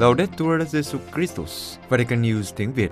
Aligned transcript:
Laudetur 0.00 0.62
Jesu 0.72 0.98
Christus, 1.14 1.78
Vatican 1.88 2.22
News 2.22 2.52
tiếng 2.56 2.72
Việt. 2.72 2.90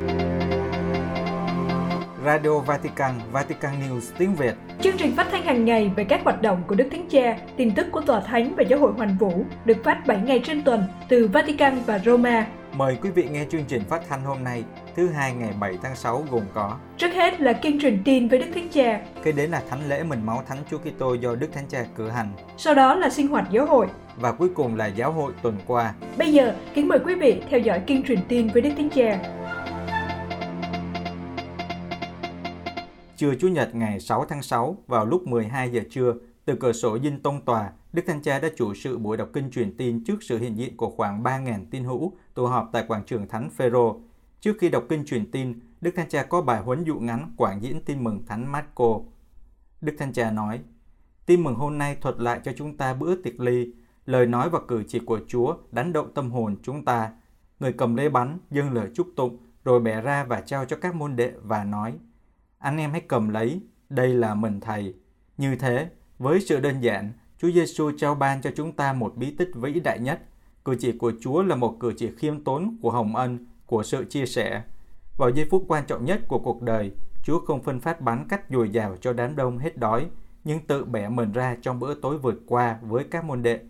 Radio 2.24 2.58
Vatican, 2.58 3.14
Vatican 3.32 3.72
News 3.80 4.00
tiếng 4.18 4.34
Việt. 4.34 4.54
Chương 4.80 4.96
trình 4.96 5.16
phát 5.16 5.26
thanh 5.30 5.42
hàng 5.42 5.64
ngày 5.64 5.90
về 5.96 6.04
các 6.04 6.20
hoạt 6.24 6.42
động 6.42 6.62
của 6.66 6.74
Đức 6.74 6.88
Thánh 6.90 7.08
Cha, 7.10 7.38
tin 7.56 7.74
tức 7.74 7.86
của 7.92 8.00
Tòa 8.00 8.20
Thánh 8.20 8.54
và 8.56 8.62
Giáo 8.62 8.78
hội 8.78 8.92
Hoàn 8.92 9.16
Vũ 9.18 9.44
được 9.64 9.76
phát 9.84 10.06
7 10.06 10.18
ngày 10.18 10.40
trên 10.44 10.64
tuần 10.64 10.82
từ 11.08 11.28
Vatican 11.32 11.78
và 11.86 11.98
Roma. 11.98 12.46
Mời 12.72 12.98
quý 13.02 13.10
vị 13.10 13.28
nghe 13.30 13.44
chương 13.50 13.64
trình 13.68 13.82
phát 13.88 14.02
thanh 14.08 14.24
hôm 14.24 14.44
nay, 14.44 14.64
thứ 14.96 15.08
hai 15.08 15.32
ngày 15.32 15.50
7 15.60 15.78
tháng 15.82 15.96
6 15.96 16.26
gồm 16.30 16.42
có 16.54 16.76
Trước 16.96 17.12
hết 17.14 17.40
là 17.40 17.52
kiên 17.52 17.80
truyền 17.80 18.02
tin 18.04 18.28
với 18.28 18.38
Đức 18.38 18.50
Thánh 18.54 18.68
Cha, 18.68 19.00
Kế 19.22 19.32
đến 19.32 19.50
là 19.50 19.62
thánh 19.70 19.88
lễ 19.88 20.02
mình 20.02 20.26
máu 20.26 20.42
Thánh 20.48 20.58
Chúa 20.70 20.78
Kitô 20.78 21.14
do 21.14 21.34
Đức 21.34 21.48
Thánh 21.52 21.66
Cha 21.68 21.84
cử 21.96 22.08
hành 22.08 22.32
sau 22.56 22.74
đó 22.74 22.94
là 22.94 23.10
sinh 23.10 23.28
hoạt 23.28 23.50
giáo 23.50 23.66
hội. 23.66 23.86
Và 24.20 24.32
cuối 24.32 24.48
cùng 24.54 24.76
là 24.76 24.86
giáo 24.86 25.12
hội 25.12 25.32
tuần 25.42 25.56
qua. 25.66 25.94
Bây 26.18 26.32
giờ, 26.32 26.54
kính 26.74 26.88
mời 26.88 26.98
quý 27.04 27.14
vị 27.14 27.42
theo 27.50 27.60
dõi 27.60 27.82
kiên 27.86 28.02
truyền 28.02 28.18
tin 28.28 28.48
với 28.48 28.62
Đức 28.62 28.70
Thánh 28.76 28.90
Cha. 28.90 29.34
Trưa 33.16 33.34
Chủ 33.34 33.48
nhật 33.48 33.74
ngày 33.74 34.00
6 34.00 34.24
tháng 34.28 34.42
6 34.42 34.76
vào 34.86 35.06
lúc 35.06 35.26
12 35.26 35.70
giờ 35.70 35.80
trưa, 35.90 36.14
từ 36.44 36.56
cửa 36.60 36.72
sổ 36.72 36.98
dinh 36.98 37.22
tông 37.22 37.44
tòa, 37.44 37.70
Đức 37.92 38.02
Thánh 38.06 38.22
Cha 38.22 38.38
đã 38.38 38.48
chủ 38.56 38.74
sự 38.74 38.98
buổi 38.98 39.16
đọc 39.16 39.28
kinh 39.32 39.50
truyền 39.50 39.76
tin 39.76 40.04
trước 40.04 40.22
sự 40.22 40.38
hiện 40.38 40.58
diện 40.58 40.76
của 40.76 40.90
khoảng 40.90 41.22
3.000 41.22 41.64
tín 41.70 41.84
hữu 41.84 42.12
tụ 42.34 42.46
họp 42.46 42.68
tại 42.72 42.84
quảng 42.88 43.04
trường 43.06 43.28
Thánh 43.28 43.50
Phêrô. 43.50 44.00
Trước 44.40 44.56
khi 44.60 44.68
đọc 44.68 44.84
kinh 44.88 45.04
truyền 45.04 45.30
tin, 45.30 45.60
Đức 45.80 45.90
Thánh 45.96 46.08
Cha 46.08 46.22
có 46.22 46.42
bài 46.42 46.62
huấn 46.62 46.84
dụ 46.84 46.94
ngắn 46.94 47.32
quảng 47.36 47.62
diễn 47.62 47.84
tin 47.84 48.04
mừng 48.04 48.22
Thánh 48.26 48.52
Marco. 48.52 49.00
Đức 49.80 49.94
Thánh 49.98 50.12
Cha 50.12 50.30
nói, 50.30 50.60
Tin 51.28 51.44
mừng 51.44 51.54
hôm 51.54 51.78
nay 51.78 51.96
thuật 52.00 52.20
lại 52.20 52.40
cho 52.44 52.52
chúng 52.56 52.76
ta 52.76 52.94
bữa 52.94 53.14
tiệc 53.14 53.40
ly, 53.40 53.72
lời 54.08 54.26
nói 54.26 54.50
và 54.50 54.60
cử 54.68 54.82
chỉ 54.88 54.98
của 54.98 55.20
Chúa 55.26 55.56
đánh 55.70 55.92
động 55.92 56.14
tâm 56.14 56.30
hồn 56.30 56.56
chúng 56.62 56.84
ta. 56.84 57.10
Người 57.60 57.72
cầm 57.72 57.96
lấy 57.96 58.08
bánh, 58.08 58.38
dâng 58.50 58.72
lời 58.72 58.88
chúc 58.94 59.08
tụng, 59.16 59.38
rồi 59.64 59.80
bẻ 59.80 60.00
ra 60.00 60.24
và 60.24 60.40
trao 60.40 60.64
cho 60.64 60.76
các 60.76 60.94
môn 60.94 61.16
đệ 61.16 61.32
và 61.42 61.64
nói, 61.64 61.94
anh 62.58 62.76
em 62.76 62.90
hãy 62.90 63.00
cầm 63.00 63.28
lấy, 63.28 63.60
đây 63.88 64.14
là 64.14 64.34
mình 64.34 64.60
thầy. 64.60 64.94
Như 65.38 65.56
thế, 65.56 65.90
với 66.18 66.40
sự 66.40 66.60
đơn 66.60 66.80
giản, 66.80 67.12
Chúa 67.38 67.50
Giêsu 67.50 67.90
trao 67.98 68.14
ban 68.14 68.42
cho 68.42 68.50
chúng 68.56 68.72
ta 68.72 68.92
một 68.92 69.16
bí 69.16 69.34
tích 69.38 69.50
vĩ 69.54 69.80
đại 69.80 69.98
nhất. 69.98 70.20
Cử 70.64 70.76
chỉ 70.80 70.92
của 70.92 71.12
Chúa 71.20 71.42
là 71.42 71.56
một 71.56 71.76
cử 71.80 71.92
chỉ 71.96 72.10
khiêm 72.16 72.44
tốn 72.44 72.76
của 72.82 72.90
hồng 72.90 73.16
ân, 73.16 73.46
của 73.66 73.82
sự 73.82 74.04
chia 74.04 74.26
sẻ. 74.26 74.62
Vào 75.16 75.30
giây 75.30 75.46
phút 75.50 75.64
quan 75.68 75.84
trọng 75.86 76.04
nhất 76.04 76.20
của 76.28 76.38
cuộc 76.38 76.62
đời, 76.62 76.92
Chúa 77.22 77.40
không 77.40 77.62
phân 77.62 77.80
phát 77.80 78.00
bánh 78.00 78.26
cách 78.28 78.42
dồi 78.50 78.70
dào 78.70 78.96
cho 78.96 79.12
đám 79.12 79.36
đông 79.36 79.58
hết 79.58 79.78
đói, 79.78 80.06
nhưng 80.44 80.66
tự 80.66 80.84
bẻ 80.84 81.08
mình 81.08 81.32
ra 81.32 81.56
trong 81.62 81.80
bữa 81.80 81.94
tối 81.94 82.18
vượt 82.18 82.42
qua 82.46 82.78
với 82.82 83.04
các 83.04 83.24
môn 83.24 83.42
đệ. 83.42 83.60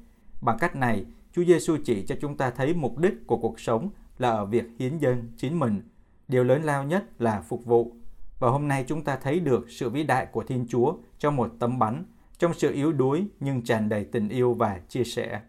Bằng 0.41 0.59
cách 0.59 0.77
này, 0.77 1.05
Chúa 1.33 1.45
Giêsu 1.45 1.77
chỉ 1.85 2.07
cho 2.07 2.15
chúng 2.21 2.37
ta 2.37 2.51
thấy 2.51 2.75
mục 2.75 2.99
đích 2.99 3.27
của 3.27 3.37
cuộc 3.37 3.61
sống 3.61 3.91
là 4.19 4.31
ở 4.31 4.47
việc 4.47 4.65
hiến 4.79 4.99
dâng 4.99 5.33
chính 5.37 5.59
mình. 5.59 5.83
Điều 6.29 6.45
lớn 6.45 6.63
lao 6.63 6.85
nhất 6.85 7.21
là 7.21 7.41
phục 7.41 7.65
vụ. 7.65 7.97
Và 8.39 8.49
hôm 8.49 8.69
nay 8.69 8.85
chúng 8.89 9.05
ta 9.05 9.17
thấy 9.17 9.41
được 9.41 9.71
sự 9.71 9.91
vĩ 9.91 10.03
đại 10.03 10.27
của 10.27 10.45
Thiên 10.45 10.67
Chúa 10.69 10.95
trong 11.19 11.37
một 11.37 11.53
tấm 11.59 11.79
bánh, 11.79 12.05
trong 12.39 12.55
sự 12.55 12.73
yếu 12.73 12.93
đuối 12.93 13.27
nhưng 13.41 13.65
tràn 13.65 13.89
đầy 13.89 14.05
tình 14.05 14.29
yêu 14.29 14.55
và 14.55 14.81
chia 14.89 15.05
sẻ. 15.05 15.41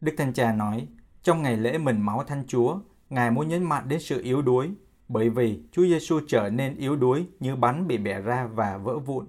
Đức 0.00 0.12
Thánh 0.16 0.32
Cha 0.32 0.52
nói, 0.52 0.88
trong 1.22 1.42
ngày 1.42 1.56
lễ 1.56 1.78
mình 1.78 2.00
máu 2.00 2.24
Thánh 2.24 2.44
Chúa, 2.46 2.78
Ngài 3.10 3.30
muốn 3.30 3.48
nhấn 3.48 3.64
mạnh 3.64 3.88
đến 3.88 4.00
sự 4.00 4.22
yếu 4.22 4.42
đuối, 4.42 4.70
bởi 5.08 5.30
vì 5.30 5.60
Chúa 5.72 5.82
Giêsu 5.82 6.20
trở 6.28 6.50
nên 6.50 6.76
yếu 6.76 6.96
đuối 6.96 7.26
như 7.40 7.56
bánh 7.56 7.86
bị 7.86 7.98
bẻ 7.98 8.20
ra 8.20 8.46
và 8.46 8.76
vỡ 8.76 8.98
vụn. 8.98 9.26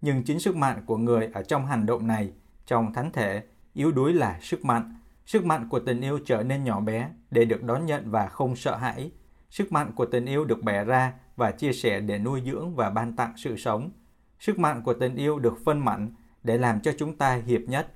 Nhưng 0.00 0.22
chính 0.22 0.40
sức 0.40 0.56
mạnh 0.56 0.82
của 0.86 0.96
người 0.96 1.28
ở 1.34 1.42
trong 1.42 1.66
hành 1.66 1.86
động 1.86 2.06
này, 2.06 2.32
trong 2.66 2.92
thánh 2.92 3.12
thể, 3.12 3.42
yếu 3.80 3.92
đuối 3.92 4.12
là 4.12 4.38
sức 4.42 4.64
mạnh. 4.64 4.94
Sức 5.26 5.44
mạnh 5.44 5.68
của 5.68 5.80
tình 5.80 6.00
yêu 6.00 6.18
trở 6.26 6.42
nên 6.42 6.64
nhỏ 6.64 6.80
bé 6.80 7.10
để 7.30 7.44
được 7.44 7.62
đón 7.62 7.86
nhận 7.86 8.10
và 8.10 8.26
không 8.26 8.56
sợ 8.56 8.76
hãi. 8.76 9.10
Sức 9.50 9.72
mạnh 9.72 9.92
của 9.94 10.06
tình 10.06 10.26
yêu 10.26 10.44
được 10.44 10.62
bẻ 10.62 10.84
ra 10.84 11.12
và 11.36 11.50
chia 11.50 11.72
sẻ 11.72 12.00
để 12.00 12.18
nuôi 12.18 12.42
dưỡng 12.46 12.74
và 12.74 12.90
ban 12.90 13.16
tặng 13.16 13.32
sự 13.36 13.56
sống. 13.56 13.90
Sức 14.38 14.58
mạnh 14.58 14.82
của 14.84 14.94
tình 14.94 15.16
yêu 15.16 15.38
được 15.38 15.54
phân 15.64 15.78
mạnh 15.78 16.14
để 16.42 16.58
làm 16.58 16.80
cho 16.80 16.92
chúng 16.98 17.16
ta 17.16 17.34
hiệp 17.46 17.60
nhất. 17.60 17.94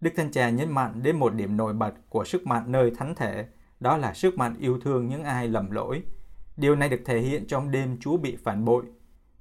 Đức 0.00 0.10
Thánh 0.16 0.30
Cha 0.30 0.50
nhấn 0.50 0.70
mạnh 0.70 1.02
đến 1.02 1.16
một 1.16 1.34
điểm 1.34 1.56
nổi 1.56 1.72
bật 1.72 1.94
của 2.08 2.24
sức 2.24 2.46
mạnh 2.46 2.72
nơi 2.72 2.92
thánh 2.98 3.14
thể, 3.14 3.46
đó 3.80 3.96
là 3.96 4.14
sức 4.14 4.38
mạnh 4.38 4.56
yêu 4.58 4.80
thương 4.80 5.08
những 5.08 5.24
ai 5.24 5.48
lầm 5.48 5.70
lỗi. 5.70 6.02
Điều 6.56 6.76
này 6.76 6.88
được 6.88 7.00
thể 7.04 7.20
hiện 7.20 7.46
trong 7.46 7.70
đêm 7.70 7.98
Chúa 8.00 8.16
bị 8.16 8.36
phản 8.44 8.64
bội. 8.64 8.84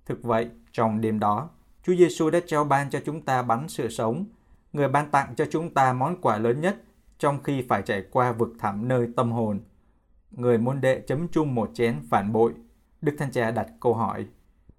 Thực 0.06 0.24
vậy, 0.24 0.50
trong 0.72 1.02
đêm 1.02 1.20
đó, 1.20 1.50
Chúa 1.84 1.96
Giêsu 1.96 2.30
đã 2.30 2.40
trao 2.48 2.64
ban 2.64 2.90
cho 2.90 3.00
chúng 3.06 3.22
ta 3.22 3.42
bánh 3.42 3.68
sự 3.70 3.90
sống. 3.90 4.26
Người 4.76 4.88
ban 4.88 5.12
tặng 5.12 5.34
cho 5.36 5.46
chúng 5.52 5.74
ta 5.74 5.94
món 5.94 6.22
quà 6.22 6.38
lớn 6.38 6.62
nhất 6.62 6.76
trong 7.20 7.44
khi 7.44 7.66
phải 7.70 7.82
trải 7.82 8.06
qua 8.12 8.32
vực 8.32 8.50
thẳm 8.60 8.88
nơi 8.88 9.08
tâm 9.16 9.32
hồn. 9.32 9.60
Người 10.32 10.58
môn 10.58 10.82
đệ 10.82 11.02
chấm 11.08 11.28
chung 11.28 11.56
một 11.56 11.72
chén 11.74 12.00
phản 12.10 12.34
bội. 12.34 12.54
Đức 13.02 13.16
Thánh 13.20 13.32
Cha 13.32 13.52
đặt 13.52 13.68
câu 13.80 13.94
hỏi. 13.94 14.26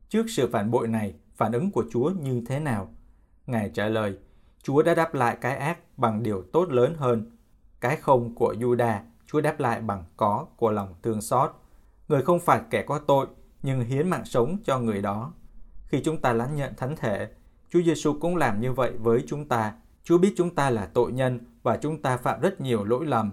Trước 0.08 0.26
sự 0.28 0.48
phản 0.52 0.70
bội 0.70 0.88
này, 0.88 1.14
phản 1.36 1.52
ứng 1.52 1.70
của 1.70 1.84
Chúa 1.90 2.10
như 2.10 2.42
thế 2.46 2.60
nào? 2.60 2.88
Ngài 3.46 3.70
trả 3.74 3.88
lời, 3.88 4.18
Chúa 4.62 4.82
đã 4.82 4.94
đáp 4.94 5.14
lại 5.14 5.36
cái 5.40 5.56
ác 5.56 5.78
bằng 5.96 6.22
điều 6.22 6.42
tốt 6.52 6.68
lớn 6.70 6.94
hơn. 6.98 7.30
Cái 7.80 7.96
không 7.96 8.34
của 8.34 8.54
Juda, 8.58 8.98
Chúa 9.26 9.40
đáp 9.40 9.60
lại 9.60 9.80
bằng 9.80 10.04
có 10.16 10.46
của 10.56 10.70
lòng 10.70 10.94
thương 11.02 11.20
xót. 11.20 11.50
Người 12.08 12.22
không 12.22 12.40
phải 12.40 12.60
kẻ 12.70 12.82
có 12.82 12.98
tội, 12.98 13.26
nhưng 13.62 13.80
hiến 13.80 14.10
mạng 14.10 14.24
sống 14.24 14.56
cho 14.64 14.78
người 14.78 15.02
đó. 15.02 15.32
Khi 15.86 16.02
chúng 16.04 16.20
ta 16.20 16.32
lãnh 16.32 16.56
nhận 16.56 16.74
thánh 16.76 16.96
thể, 16.96 17.28
Chúa 17.70 17.82
Giêsu 17.82 18.18
cũng 18.20 18.36
làm 18.36 18.60
như 18.60 18.72
vậy 18.72 18.92
với 18.98 19.24
chúng 19.26 19.48
ta. 19.48 19.74
Chúa 20.06 20.18
biết 20.18 20.34
chúng 20.36 20.54
ta 20.54 20.70
là 20.70 20.86
tội 20.86 21.12
nhân 21.12 21.40
và 21.62 21.76
chúng 21.76 22.02
ta 22.02 22.16
phạm 22.16 22.40
rất 22.40 22.60
nhiều 22.60 22.84
lỗi 22.84 23.06
lầm. 23.06 23.32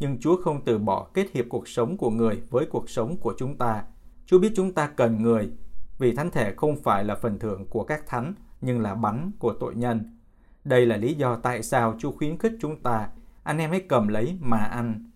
Nhưng 0.00 0.18
Chúa 0.20 0.42
không 0.42 0.64
từ 0.64 0.78
bỏ 0.78 1.08
kết 1.14 1.26
hiệp 1.34 1.44
cuộc 1.48 1.68
sống 1.68 1.96
của 1.96 2.10
người 2.10 2.42
với 2.50 2.66
cuộc 2.66 2.90
sống 2.90 3.16
của 3.16 3.34
chúng 3.38 3.56
ta. 3.58 3.84
Chúa 4.26 4.38
biết 4.38 4.52
chúng 4.56 4.72
ta 4.72 4.86
cần 4.86 5.22
người, 5.22 5.50
vì 5.98 6.14
thánh 6.14 6.30
thể 6.30 6.54
không 6.56 6.82
phải 6.82 7.04
là 7.04 7.14
phần 7.14 7.38
thưởng 7.38 7.66
của 7.70 7.84
các 7.84 8.06
thánh, 8.06 8.34
nhưng 8.60 8.80
là 8.80 8.94
bánh 8.94 9.30
của 9.38 9.54
tội 9.60 9.74
nhân. 9.74 10.16
Đây 10.64 10.86
là 10.86 10.96
lý 10.96 11.14
do 11.14 11.36
tại 11.36 11.62
sao 11.62 11.96
Chúa 11.98 12.12
khuyến 12.12 12.38
khích 12.38 12.52
chúng 12.60 12.82
ta, 12.82 13.08
anh 13.42 13.58
em 13.58 13.70
hãy 13.70 13.80
cầm 13.80 14.08
lấy 14.08 14.36
mà 14.40 14.58
ăn. 14.58 15.10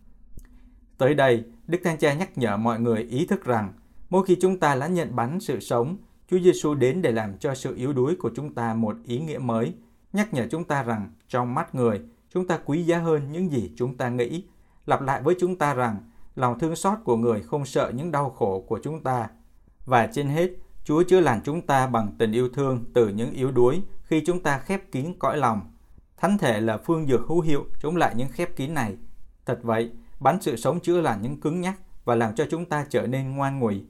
Tới 0.98 1.14
đây, 1.14 1.44
Đức 1.66 1.78
Thánh 1.84 1.98
Cha 1.98 2.14
nhắc 2.14 2.38
nhở 2.38 2.56
mọi 2.56 2.80
người 2.80 3.02
ý 3.02 3.26
thức 3.26 3.44
rằng, 3.44 3.72
mỗi 4.10 4.24
khi 4.26 4.36
chúng 4.40 4.60
ta 4.60 4.74
lãnh 4.74 4.94
nhận 4.94 5.16
bánh 5.16 5.40
sự 5.40 5.60
sống, 5.60 5.96
Chúa 6.30 6.38
Giêsu 6.38 6.74
đến 6.74 7.02
để 7.02 7.12
làm 7.12 7.38
cho 7.38 7.54
sự 7.54 7.74
yếu 7.76 7.92
đuối 7.92 8.16
của 8.16 8.30
chúng 8.36 8.54
ta 8.54 8.74
một 8.74 8.96
ý 9.04 9.18
nghĩa 9.18 9.38
mới, 9.38 9.74
nhắc 10.14 10.34
nhở 10.34 10.46
chúng 10.50 10.64
ta 10.64 10.82
rằng 10.82 11.12
trong 11.28 11.54
mắt 11.54 11.74
người, 11.74 12.00
chúng 12.30 12.46
ta 12.46 12.58
quý 12.64 12.82
giá 12.82 12.98
hơn 12.98 13.32
những 13.32 13.50
gì 13.52 13.72
chúng 13.76 13.96
ta 13.96 14.08
nghĩ, 14.08 14.44
lặp 14.86 15.02
lại 15.02 15.22
với 15.22 15.36
chúng 15.40 15.56
ta 15.56 15.74
rằng 15.74 15.96
lòng 16.34 16.58
thương 16.58 16.76
xót 16.76 16.98
của 17.04 17.16
người 17.16 17.42
không 17.42 17.66
sợ 17.66 17.92
những 17.94 18.10
đau 18.10 18.30
khổ 18.30 18.64
của 18.68 18.80
chúng 18.82 19.02
ta. 19.02 19.28
Và 19.86 20.06
trên 20.06 20.28
hết, 20.28 20.50
Chúa 20.84 21.02
chữa 21.02 21.20
lành 21.20 21.40
chúng 21.44 21.66
ta 21.66 21.86
bằng 21.86 22.08
tình 22.18 22.32
yêu 22.32 22.48
thương 22.48 22.84
từ 22.94 23.08
những 23.08 23.32
yếu 23.32 23.50
đuối 23.50 23.82
khi 24.02 24.22
chúng 24.26 24.42
ta 24.42 24.58
khép 24.58 24.92
kín 24.92 25.14
cõi 25.18 25.36
lòng. 25.36 25.60
Thánh 26.16 26.38
thể 26.38 26.60
là 26.60 26.78
phương 26.78 27.06
dược 27.06 27.26
hữu 27.26 27.40
hiệu 27.40 27.66
chống 27.82 27.96
lại 27.96 28.14
những 28.16 28.28
khép 28.28 28.56
kín 28.56 28.74
này. 28.74 28.96
Thật 29.46 29.58
vậy, 29.62 29.90
bánh 30.20 30.38
sự 30.40 30.56
sống 30.56 30.80
chữa 30.80 31.00
lành 31.00 31.22
những 31.22 31.40
cứng 31.40 31.60
nhắc 31.60 31.74
và 32.04 32.14
làm 32.14 32.34
cho 32.34 32.46
chúng 32.50 32.64
ta 32.64 32.86
trở 32.90 33.06
nên 33.06 33.36
ngoan 33.36 33.58
ngụy. 33.58 33.84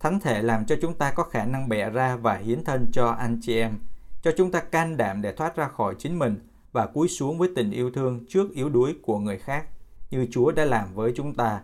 Thánh 0.00 0.20
thể 0.20 0.42
làm 0.42 0.64
cho 0.64 0.76
chúng 0.82 0.94
ta 0.94 1.10
có 1.10 1.22
khả 1.22 1.44
năng 1.44 1.68
bẻ 1.68 1.90
ra 1.90 2.16
và 2.16 2.36
hiến 2.36 2.64
thân 2.64 2.86
cho 2.92 3.08
anh 3.08 3.38
chị 3.42 3.56
em, 3.56 3.78
cho 4.22 4.32
chúng 4.36 4.50
ta 4.50 4.60
can 4.60 4.96
đảm 4.96 5.22
để 5.22 5.32
thoát 5.32 5.56
ra 5.56 5.68
khỏi 5.68 5.94
chính 5.98 6.18
mình 6.18 6.38
và 6.72 6.86
cúi 6.86 7.08
xuống 7.08 7.38
với 7.38 7.48
tình 7.56 7.70
yêu 7.70 7.90
thương 7.90 8.24
trước 8.28 8.54
yếu 8.54 8.68
đuối 8.68 8.96
của 9.02 9.18
người 9.18 9.38
khác, 9.38 9.66
như 10.10 10.26
Chúa 10.30 10.52
đã 10.52 10.64
làm 10.64 10.94
với 10.94 11.12
chúng 11.16 11.34
ta. 11.34 11.60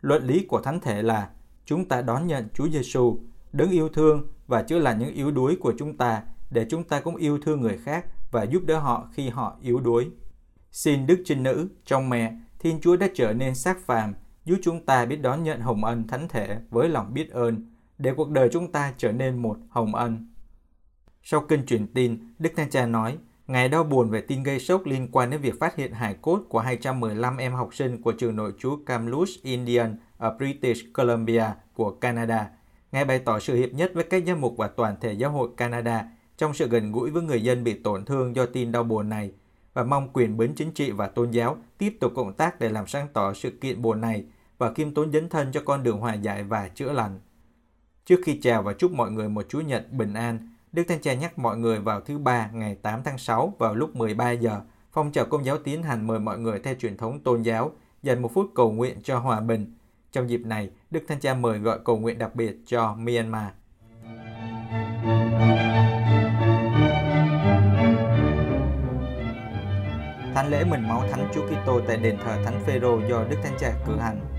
Luận 0.00 0.26
lý 0.26 0.46
của 0.48 0.60
thánh 0.60 0.80
thể 0.80 1.02
là 1.02 1.30
chúng 1.64 1.88
ta 1.88 2.02
đón 2.02 2.26
nhận 2.26 2.48
Chúa 2.54 2.68
Giêsu, 2.68 3.18
đấng 3.52 3.70
yêu 3.70 3.88
thương 3.88 4.26
và 4.46 4.62
chữa 4.62 4.78
lành 4.78 4.98
những 4.98 5.14
yếu 5.14 5.30
đuối 5.30 5.56
của 5.60 5.74
chúng 5.78 5.96
ta 5.96 6.22
để 6.50 6.66
chúng 6.70 6.84
ta 6.84 7.00
cũng 7.00 7.16
yêu 7.16 7.38
thương 7.42 7.60
người 7.60 7.78
khác 7.78 8.06
và 8.30 8.42
giúp 8.42 8.62
đỡ 8.66 8.78
họ 8.78 9.08
khi 9.12 9.28
họ 9.28 9.56
yếu 9.60 9.80
đuối. 9.80 10.10
Xin 10.70 11.06
Đức 11.06 11.22
Trinh 11.24 11.42
Nữ, 11.42 11.68
trong 11.84 12.10
mẹ, 12.10 12.36
Thiên 12.58 12.80
Chúa 12.80 12.96
đã 12.96 13.08
trở 13.14 13.32
nên 13.32 13.54
xác 13.54 13.86
phàm, 13.86 14.14
giúp 14.44 14.56
chúng 14.62 14.86
ta 14.86 15.04
biết 15.06 15.16
đón 15.16 15.42
nhận 15.42 15.60
hồng 15.60 15.84
ân 15.84 16.06
thánh 16.06 16.28
thể 16.28 16.58
với 16.70 16.88
lòng 16.88 17.14
biết 17.14 17.30
ơn, 17.30 17.66
để 17.98 18.12
cuộc 18.16 18.30
đời 18.30 18.48
chúng 18.52 18.72
ta 18.72 18.92
trở 18.96 19.12
nên 19.12 19.36
một 19.36 19.56
hồng 19.68 19.94
ân. 19.94 20.31
Sau 21.22 21.40
kênh 21.40 21.66
truyền 21.66 21.86
tin, 21.86 22.18
Đức 22.38 22.50
Thánh 22.56 22.70
Cha 22.70 22.86
nói, 22.86 23.18
Ngài 23.46 23.68
đau 23.68 23.84
buồn 23.84 24.10
về 24.10 24.20
tin 24.20 24.42
gây 24.42 24.60
sốc 24.60 24.86
liên 24.86 25.08
quan 25.12 25.30
đến 25.30 25.40
việc 25.40 25.60
phát 25.60 25.76
hiện 25.76 25.92
hài 25.92 26.14
cốt 26.14 26.40
của 26.48 26.58
215 26.58 27.36
em 27.36 27.52
học 27.52 27.74
sinh 27.74 28.02
của 28.02 28.12
trường 28.12 28.36
nội 28.36 28.52
trú 28.58 28.78
Kamloops 28.86 29.30
Indian 29.42 29.96
ở 30.18 30.36
British 30.38 30.92
Columbia 30.92 31.44
của 31.74 31.90
Canada. 31.90 32.50
Ngài 32.92 33.04
bày 33.04 33.18
tỏ 33.18 33.38
sự 33.38 33.56
hiệp 33.56 33.72
nhất 33.72 33.90
với 33.94 34.04
các 34.04 34.22
giám 34.26 34.40
mục 34.40 34.54
và 34.56 34.68
toàn 34.68 34.96
thể 35.00 35.12
giáo 35.12 35.30
hội 35.30 35.48
Canada 35.56 36.04
trong 36.36 36.54
sự 36.54 36.68
gần 36.68 36.92
gũi 36.92 37.10
với 37.10 37.22
người 37.22 37.42
dân 37.42 37.64
bị 37.64 37.74
tổn 37.74 38.04
thương 38.04 38.36
do 38.36 38.46
tin 38.46 38.72
đau 38.72 38.82
buồn 38.82 39.08
này 39.08 39.32
và 39.74 39.84
mong 39.84 40.08
quyền 40.12 40.36
bính 40.36 40.54
chính 40.54 40.70
trị 40.70 40.90
và 40.90 41.06
tôn 41.06 41.30
giáo 41.30 41.56
tiếp 41.78 41.96
tục 42.00 42.12
cộng 42.16 42.32
tác 42.32 42.60
để 42.60 42.68
làm 42.68 42.86
sáng 42.86 43.08
tỏ 43.12 43.32
sự 43.32 43.50
kiện 43.50 43.82
buồn 43.82 44.00
này 44.00 44.24
và 44.58 44.72
kiêm 44.72 44.94
tốn 44.94 45.12
dấn 45.12 45.28
thân 45.28 45.52
cho 45.52 45.62
con 45.64 45.82
đường 45.82 45.98
hòa 45.98 46.14
giải 46.14 46.42
và 46.42 46.68
chữa 46.68 46.92
lành. 46.92 47.20
Trước 48.04 48.20
khi 48.24 48.40
chào 48.42 48.62
và 48.62 48.72
chúc 48.72 48.92
mọi 48.92 49.10
người 49.10 49.28
một 49.28 49.46
Chúa 49.48 49.60
Nhật 49.60 49.92
bình 49.92 50.14
an, 50.14 50.48
Đức 50.72 50.84
Thánh 50.88 51.00
Cha 51.00 51.14
nhắc 51.14 51.38
mọi 51.38 51.56
người 51.56 51.78
vào 51.78 52.00
thứ 52.00 52.18
ba 52.18 52.50
ngày 52.52 52.74
8 52.74 53.02
tháng 53.04 53.18
6 53.18 53.54
vào 53.58 53.74
lúc 53.74 53.96
13 53.96 54.30
giờ, 54.30 54.60
phong 54.92 55.12
trào 55.12 55.24
công 55.24 55.44
giáo 55.44 55.58
tiến 55.58 55.82
hành 55.82 56.06
mời 56.06 56.18
mọi 56.18 56.38
người 56.38 56.58
theo 56.58 56.74
truyền 56.74 56.96
thống 56.96 57.20
tôn 57.20 57.42
giáo 57.42 57.70
dành 58.02 58.22
một 58.22 58.30
phút 58.34 58.50
cầu 58.54 58.72
nguyện 58.72 58.98
cho 59.02 59.18
hòa 59.18 59.40
bình. 59.40 59.74
Trong 60.12 60.30
dịp 60.30 60.40
này, 60.44 60.70
Đức 60.90 61.00
Thánh 61.08 61.20
Cha 61.20 61.34
mời 61.34 61.58
gọi 61.58 61.78
cầu 61.84 61.98
nguyện 61.98 62.18
đặc 62.18 62.34
biệt 62.34 62.56
cho 62.66 62.94
Myanmar. 62.94 63.52
Thánh 70.34 70.50
lễ 70.50 70.64
mình 70.64 70.88
máu 70.88 71.02
Thánh 71.10 71.28
Chúa 71.34 71.46
Kitô 71.46 71.80
tại 71.86 71.96
đền 71.96 72.18
thờ 72.24 72.42
Thánh 72.44 72.62
Phêrô 72.66 73.00
do 73.08 73.24
Đức 73.30 73.36
Thánh 73.42 73.56
Cha 73.58 73.72
cử 73.86 73.98
hành. 73.98 74.31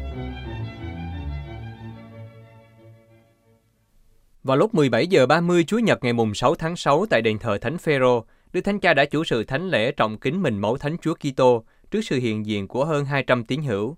Vào 4.43 4.57
lúc 4.57 4.73
17 4.75 5.07
giờ 5.07 5.25
30 5.25 5.63
Chúa 5.63 5.79
Nhật 5.79 6.03
ngày 6.03 6.13
mùng 6.13 6.33
6 6.33 6.55
tháng 6.55 6.75
6 6.75 7.05
tại 7.09 7.21
đền 7.21 7.39
thờ 7.39 7.57
Thánh 7.57 7.77
Phêrô, 7.77 8.25
Đức 8.53 8.61
Thánh 8.61 8.79
Cha 8.79 8.93
đã 8.93 9.05
chủ 9.05 9.23
sự 9.23 9.43
thánh 9.43 9.69
lễ 9.69 9.91
trọng 9.91 10.17
kính 10.17 10.41
mình 10.41 10.59
mẫu 10.59 10.77
Thánh 10.77 10.97
Chúa 11.01 11.13
Kitô 11.13 11.63
trước 11.91 12.01
sự 12.01 12.19
hiện 12.19 12.45
diện 12.45 12.67
của 12.67 12.85
hơn 12.85 13.05
200 13.05 13.45
tín 13.45 13.61
hữu. 13.61 13.97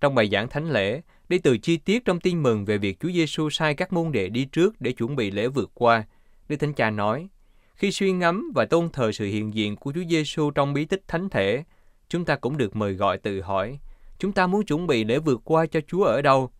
Trong 0.00 0.14
bài 0.14 0.28
giảng 0.32 0.48
thánh 0.48 0.70
lễ, 0.70 1.02
đi 1.28 1.38
từ 1.38 1.58
chi 1.58 1.76
tiết 1.76 2.04
trong 2.04 2.20
tin 2.20 2.42
mừng 2.42 2.64
về 2.64 2.78
việc 2.78 3.00
Chúa 3.00 3.10
Giêsu 3.10 3.50
sai 3.50 3.74
các 3.74 3.92
môn 3.92 4.12
đệ 4.12 4.28
đi 4.28 4.44
trước 4.44 4.80
để 4.80 4.92
chuẩn 4.92 5.16
bị 5.16 5.30
lễ 5.30 5.48
vượt 5.48 5.70
qua, 5.74 6.04
Đức 6.48 6.56
Thánh 6.56 6.74
Cha 6.74 6.90
nói: 6.90 7.28
Khi 7.74 7.92
suy 7.92 8.12
ngẫm 8.12 8.52
và 8.54 8.64
tôn 8.64 8.90
thờ 8.90 9.12
sự 9.12 9.24
hiện 9.24 9.54
diện 9.54 9.76
của 9.76 9.92
Chúa 9.92 10.04
Giêsu 10.08 10.50
trong 10.50 10.72
bí 10.72 10.84
tích 10.84 11.02
thánh 11.08 11.28
thể, 11.28 11.64
chúng 12.08 12.24
ta 12.24 12.36
cũng 12.36 12.56
được 12.56 12.76
mời 12.76 12.92
gọi 12.92 13.18
tự 13.18 13.40
hỏi, 13.40 13.78
chúng 14.18 14.32
ta 14.32 14.46
muốn 14.46 14.64
chuẩn 14.64 14.86
bị 14.86 15.04
lễ 15.04 15.18
vượt 15.18 15.40
qua 15.44 15.66
cho 15.66 15.80
Chúa 15.88 16.04
ở 16.04 16.22
đâu? 16.22 16.50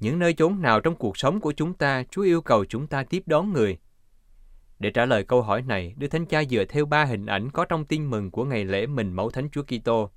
Những 0.00 0.18
nơi 0.18 0.34
chốn 0.34 0.62
nào 0.62 0.80
trong 0.80 0.96
cuộc 0.96 1.18
sống 1.18 1.40
của 1.40 1.52
chúng 1.52 1.74
ta 1.74 2.02
Chúa 2.10 2.22
yêu 2.22 2.40
cầu 2.40 2.64
chúng 2.64 2.86
ta 2.86 3.04
tiếp 3.04 3.22
đón 3.26 3.52
người? 3.52 3.78
Để 4.78 4.90
trả 4.90 5.04
lời 5.04 5.24
câu 5.24 5.42
hỏi 5.42 5.62
này, 5.62 5.94
Đức 5.96 6.08
Thánh 6.08 6.26
Cha 6.26 6.44
dựa 6.44 6.64
theo 6.64 6.86
ba 6.86 7.04
hình 7.04 7.26
ảnh 7.26 7.50
có 7.50 7.64
trong 7.64 7.84
tin 7.84 8.10
mừng 8.10 8.30
của 8.30 8.44
ngày 8.44 8.64
lễ 8.64 8.86
mình 8.86 9.12
mẫu 9.12 9.30
Thánh 9.30 9.50
Chúa 9.50 9.62
Kitô. 9.62 10.10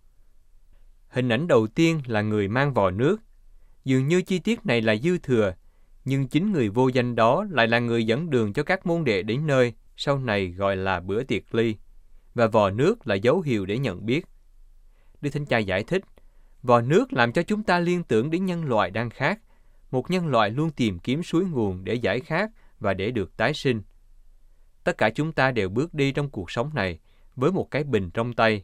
Hình 1.10 1.30
ảnh 1.30 1.48
đầu 1.48 1.68
tiên 1.68 2.02
là 2.06 2.22
người 2.22 2.48
mang 2.48 2.74
vò 2.74 2.92
nước. 2.92 3.22
Dường 3.86 4.08
như 4.08 4.22
chi 4.22 4.40
tiết 4.40 4.66
này 4.66 4.82
là 4.82 4.96
dư 4.96 5.18
thừa, 5.18 5.54
nhưng 6.06 6.28
chính 6.28 6.52
người 6.52 6.70
vô 6.70 6.88
danh 6.88 7.16
đó 7.16 7.46
lại 7.50 7.68
là 7.68 7.80
người 7.80 8.06
dẫn 8.06 8.30
đường 8.30 8.54
cho 8.54 8.64
các 8.64 8.86
môn 8.86 9.04
đệ 9.04 9.24
đến 9.24 9.48
nơi, 9.48 9.74
sau 9.98 10.20
này 10.20 10.48
gọi 10.48 10.76
là 10.76 11.00
bữa 11.00 11.24
tiệc 11.24 11.56
ly, 11.56 11.76
và 12.34 12.48
vò 12.48 12.70
nước 12.70 13.08
là 13.08 13.16
dấu 13.16 13.42
hiệu 13.42 13.66
để 13.66 13.78
nhận 13.78 14.06
biết. 14.06 14.26
Đức 15.22 15.30
Thánh 15.30 15.46
Cha 15.46 15.58
giải 15.58 15.84
thích, 15.84 16.04
vò 16.64 16.82
nước 16.82 17.14
làm 17.14 17.32
cho 17.32 17.44
chúng 17.44 17.64
ta 17.64 17.80
liên 17.80 18.04
tưởng 18.04 18.30
đến 18.30 18.46
nhân 18.46 18.66
loại 18.66 18.92
đang 18.92 19.10
khác 19.10 19.40
một 19.92 20.12
nhân 20.12 20.28
loại 20.28 20.50
luôn 20.50 20.70
tìm 20.72 21.00
kiếm 21.00 21.24
suối 21.24 21.46
nguồn 21.46 21.84
để 21.84 21.94
giải 21.94 22.20
khát 22.20 22.50
và 22.80 22.94
để 22.94 23.12
được 23.12 23.38
tái 23.38 23.54
sinh. 23.54 23.82
Tất 24.84 24.98
cả 24.98 25.10
chúng 25.10 25.32
ta 25.32 25.52
đều 25.52 25.70
bước 25.70 25.94
đi 25.94 26.12
trong 26.12 26.30
cuộc 26.30 26.52
sống 26.52 26.72
này 26.74 27.00
với 27.36 27.52
một 27.52 27.72
cái 27.72 27.84
bình 27.84 28.12
trong 28.12 28.34
tay. 28.34 28.64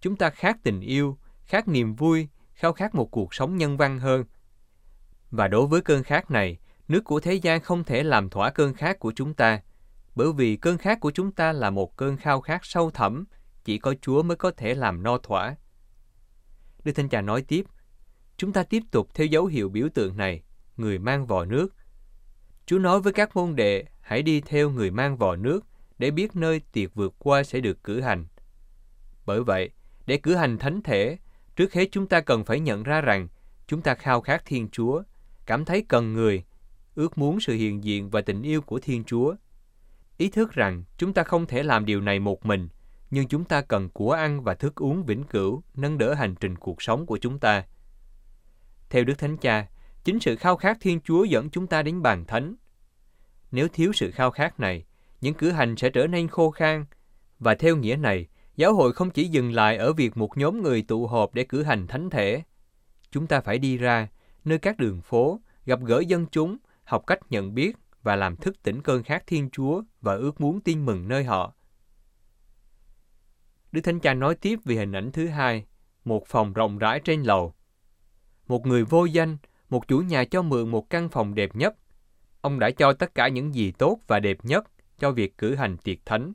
Chúng 0.00 0.16
ta 0.16 0.30
khát 0.30 0.56
tình 0.62 0.80
yêu, 0.80 1.18
khát 1.44 1.68
niềm 1.68 1.94
vui, 1.94 2.28
khao 2.54 2.72
khát 2.72 2.94
một 2.94 3.10
cuộc 3.10 3.34
sống 3.34 3.56
nhân 3.56 3.76
văn 3.76 3.98
hơn. 3.98 4.24
Và 5.30 5.48
đối 5.48 5.66
với 5.66 5.80
cơn 5.80 6.02
khát 6.02 6.30
này, 6.30 6.58
nước 6.88 7.04
của 7.04 7.20
thế 7.20 7.34
gian 7.34 7.60
không 7.60 7.84
thể 7.84 8.02
làm 8.02 8.30
thỏa 8.30 8.50
cơn 8.50 8.74
khát 8.74 8.98
của 8.98 9.12
chúng 9.16 9.34
ta, 9.34 9.60
bởi 10.14 10.32
vì 10.32 10.56
cơn 10.56 10.78
khát 10.78 11.00
của 11.00 11.10
chúng 11.10 11.32
ta 11.32 11.52
là 11.52 11.70
một 11.70 11.96
cơn 11.96 12.16
khao 12.16 12.40
khát 12.40 12.64
sâu 12.64 12.90
thẳm, 12.90 13.24
chỉ 13.64 13.78
có 13.78 13.94
Chúa 14.02 14.22
mới 14.22 14.36
có 14.36 14.50
thể 14.50 14.74
làm 14.74 15.02
no 15.02 15.18
thỏa. 15.18 15.56
Đức 16.84 16.92
Thánh 16.92 17.08
Cha 17.08 17.20
nói 17.20 17.42
tiếp, 17.42 17.64
chúng 18.36 18.52
ta 18.52 18.62
tiếp 18.62 18.82
tục 18.90 19.08
theo 19.14 19.26
dấu 19.26 19.46
hiệu 19.46 19.68
biểu 19.68 19.88
tượng 19.94 20.16
này, 20.16 20.42
người 20.76 20.98
mang 20.98 21.26
vò 21.26 21.44
nước. 21.44 21.74
Chúa 22.66 22.78
nói 22.78 23.00
với 23.00 23.12
các 23.12 23.36
môn 23.36 23.56
đệ, 23.56 23.84
hãy 24.00 24.22
đi 24.22 24.40
theo 24.40 24.70
người 24.70 24.90
mang 24.90 25.16
vò 25.16 25.36
nước 25.36 25.66
để 25.98 26.10
biết 26.10 26.36
nơi 26.36 26.60
tiệc 26.72 26.94
vượt 26.94 27.14
qua 27.18 27.42
sẽ 27.42 27.60
được 27.60 27.84
cử 27.84 28.00
hành. 28.00 28.26
Bởi 29.26 29.44
vậy, 29.44 29.70
để 30.06 30.16
cử 30.16 30.34
hành 30.34 30.58
thánh 30.58 30.82
thể, 30.82 31.18
trước 31.56 31.72
hết 31.72 31.88
chúng 31.92 32.06
ta 32.06 32.20
cần 32.20 32.44
phải 32.44 32.60
nhận 32.60 32.82
ra 32.82 33.00
rằng 33.00 33.28
chúng 33.66 33.82
ta 33.82 33.94
khao 33.94 34.20
khát 34.20 34.42
Thiên 34.44 34.68
Chúa, 34.68 35.02
cảm 35.46 35.64
thấy 35.64 35.84
cần 35.88 36.12
người, 36.12 36.44
ước 36.94 37.18
muốn 37.18 37.40
sự 37.40 37.54
hiện 37.54 37.84
diện 37.84 38.10
và 38.10 38.20
tình 38.20 38.42
yêu 38.42 38.60
của 38.60 38.78
Thiên 38.78 39.04
Chúa. 39.04 39.34
Ý 40.16 40.28
thức 40.28 40.52
rằng 40.52 40.84
chúng 40.98 41.12
ta 41.12 41.22
không 41.22 41.46
thể 41.46 41.62
làm 41.62 41.86
điều 41.86 42.00
này 42.00 42.20
một 42.20 42.46
mình, 42.46 42.68
nhưng 43.10 43.28
chúng 43.28 43.44
ta 43.44 43.60
cần 43.60 43.88
của 43.88 44.12
ăn 44.12 44.42
và 44.42 44.54
thức 44.54 44.74
uống 44.74 45.04
vĩnh 45.04 45.24
cửu 45.24 45.62
nâng 45.74 45.98
đỡ 45.98 46.14
hành 46.14 46.34
trình 46.34 46.56
cuộc 46.56 46.82
sống 46.82 47.06
của 47.06 47.18
chúng 47.18 47.38
ta. 47.38 47.64
Theo 48.90 49.04
Đức 49.04 49.18
Thánh 49.18 49.36
Cha, 49.36 49.66
chính 50.06 50.20
sự 50.20 50.36
khao 50.36 50.56
khát 50.56 50.76
Thiên 50.80 51.00
Chúa 51.00 51.24
dẫn 51.24 51.50
chúng 51.50 51.66
ta 51.66 51.82
đến 51.82 52.02
bàn 52.02 52.24
thánh. 52.24 52.54
Nếu 53.50 53.68
thiếu 53.68 53.92
sự 53.92 54.10
khao 54.10 54.30
khát 54.30 54.60
này, 54.60 54.84
những 55.20 55.34
cử 55.34 55.50
hành 55.50 55.76
sẽ 55.76 55.90
trở 55.90 56.06
nên 56.06 56.28
khô 56.28 56.50
khan, 56.50 56.84
và 57.38 57.54
theo 57.54 57.76
nghĩa 57.76 57.96
này, 57.96 58.26
giáo 58.56 58.74
hội 58.74 58.92
không 58.92 59.10
chỉ 59.10 59.28
dừng 59.28 59.52
lại 59.52 59.76
ở 59.76 59.92
việc 59.92 60.16
một 60.16 60.38
nhóm 60.38 60.62
người 60.62 60.82
tụ 60.82 61.06
họp 61.06 61.34
để 61.34 61.44
cử 61.44 61.62
hành 61.62 61.86
thánh 61.86 62.10
thể. 62.10 62.42
Chúng 63.10 63.26
ta 63.26 63.40
phải 63.40 63.58
đi 63.58 63.76
ra, 63.76 64.08
nơi 64.44 64.58
các 64.58 64.78
đường 64.78 65.00
phố, 65.00 65.40
gặp 65.64 65.80
gỡ 65.84 66.00
dân 66.06 66.26
chúng, 66.26 66.56
học 66.84 67.04
cách 67.06 67.18
nhận 67.30 67.54
biết 67.54 67.76
và 68.02 68.16
làm 68.16 68.36
thức 68.36 68.62
tỉnh 68.62 68.82
cơn 68.82 69.02
khát 69.02 69.26
Thiên 69.26 69.50
Chúa 69.50 69.82
và 70.00 70.14
ước 70.14 70.40
muốn 70.40 70.60
tin 70.60 70.86
mừng 70.86 71.08
nơi 71.08 71.24
họ. 71.24 71.54
Đức 73.72 73.80
Thánh 73.80 74.00
Cha 74.00 74.14
nói 74.14 74.34
tiếp 74.34 74.58
về 74.64 74.76
hình 74.76 74.92
ảnh 74.92 75.12
thứ 75.12 75.26
hai, 75.26 75.64
một 76.04 76.26
phòng 76.26 76.52
rộng 76.52 76.78
rãi 76.78 77.00
trên 77.00 77.22
lầu. 77.22 77.54
Một 78.48 78.66
người 78.66 78.84
vô 78.84 79.04
danh, 79.04 79.36
một 79.76 79.88
chủ 79.88 79.98
nhà 79.98 80.24
cho 80.24 80.42
mượn 80.42 80.68
một 80.68 80.90
căn 80.90 81.08
phòng 81.08 81.34
đẹp 81.34 81.56
nhất. 81.56 81.76
Ông 82.40 82.58
đã 82.58 82.70
cho 82.70 82.92
tất 82.92 83.14
cả 83.14 83.28
những 83.28 83.54
gì 83.54 83.72
tốt 83.78 84.00
và 84.06 84.20
đẹp 84.20 84.38
nhất 84.42 84.64
cho 84.98 85.10
việc 85.10 85.38
cử 85.38 85.54
hành 85.54 85.76
tiệc 85.76 85.98
thánh. 86.06 86.32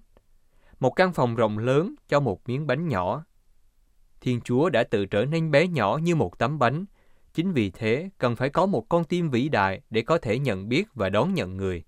Một 0.79 0.89
căn 0.89 1.13
phòng 1.13 1.35
rộng 1.35 1.57
lớn 1.57 1.95
cho 2.07 2.19
một 2.19 2.49
miếng 2.49 2.67
bánh 2.67 2.87
nhỏ. 2.87 3.25
Thiên 4.21 4.41
Chúa 4.41 4.69
đã 4.69 4.83
tự 4.83 5.05
trở 5.05 5.25
nên 5.25 5.51
bé 5.51 5.67
nhỏ 5.67 5.99
như 6.03 6.15
một 6.15 6.39
tấm 6.39 6.59
bánh. 6.59 6.85
Chính 7.33 7.51
vì 7.51 7.69
thế, 7.69 8.09
cần 8.17 8.35
phải 8.35 8.49
có 8.49 8.65
một 8.65 8.89
con 8.89 9.03
tim 9.03 9.29
vĩ 9.29 9.49
đại 9.49 9.81
để 9.89 10.01
có 10.01 10.17
thể 10.17 10.39
nhận 10.39 10.69
biết 10.69 10.87
và 10.93 11.09
đón 11.09 11.33
nhận 11.33 11.57
người. 11.57 11.83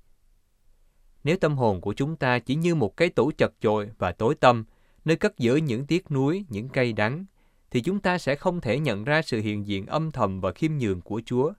Nếu 1.24 1.38
tâm 1.38 1.58
hồn 1.58 1.82
của 1.82 1.94
chúng 1.94 2.16
ta 2.16 2.40
chỉ 2.40 2.56
như 2.56 2.76
một 2.76 2.98
cái 2.98 3.10
tủ 3.10 3.32
chật 3.38 3.54
chội 3.60 3.90
và 3.98 4.12
tối 4.12 4.36
tăm, 4.36 4.66
nơi 5.06 5.16
cất 5.16 5.38
giữ 5.38 5.56
những 5.56 5.86
tiếc 5.86 6.12
nuối, 6.12 6.46
những 6.50 6.70
cây 6.70 6.94
đắng, 6.94 7.26
thì 7.74 7.82
chúng 7.82 8.00
ta 8.00 8.18
sẽ 8.18 8.36
không 8.36 8.62
thể 8.62 8.80
nhận 8.80 9.04
ra 9.04 9.22
sự 9.22 9.40
hiện 9.40 9.68
diện 9.68 9.86
âm 9.86 10.12
thầm 10.12 10.42
và 10.42 10.52
khiêm 10.52 10.78
nhường 10.78 11.02
của 11.02 11.22
Chúa. 11.26 11.54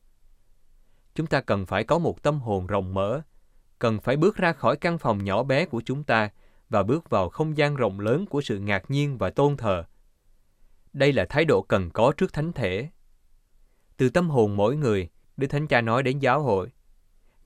Chúng 1.15 1.27
ta 1.27 1.41
cần 1.41 1.67
phải 1.67 1.85
có 1.85 1.99
một 1.99 2.23
tâm 2.23 2.41
hồn 2.41 2.67
rộng 2.67 2.95
mở, 2.95 3.23
cần 3.79 4.01
phải 4.01 4.17
bước 4.17 4.37
ra 4.37 4.53
khỏi 4.53 4.77
căn 4.77 4.99
phòng 4.99 5.25
nhỏ 5.25 5.43
bé 5.43 5.67
của 5.67 5.83
chúng 5.85 6.05
ta 6.05 6.31
và 6.69 6.83
bước 6.83 7.11
vào 7.11 7.29
không 7.29 7.57
gian 7.57 7.77
rộng 7.77 8.01
lớn 8.01 8.27
của 8.27 8.41
sự 8.41 8.59
ngạc 8.59 8.91
nhiên 8.91 9.19
và 9.19 9.31
tôn 9.31 9.57
thờ. 9.57 9.85
Đây 10.93 11.13
là 11.13 11.25
thái 11.25 11.45
độ 11.45 11.63
cần 11.63 11.91
có 11.91 12.13
trước 12.17 12.33
thánh 12.33 12.53
thể. 12.53 12.89
Từ 13.97 14.09
tâm 14.09 14.31
hồn 14.31 14.57
mỗi 14.57 14.77
người, 14.77 15.09
Đức 15.37 15.47
Thánh 15.47 15.67
Cha 15.67 15.81
nói 15.81 16.03
đến 16.03 16.19
giáo 16.19 16.43
hội. 16.43 16.73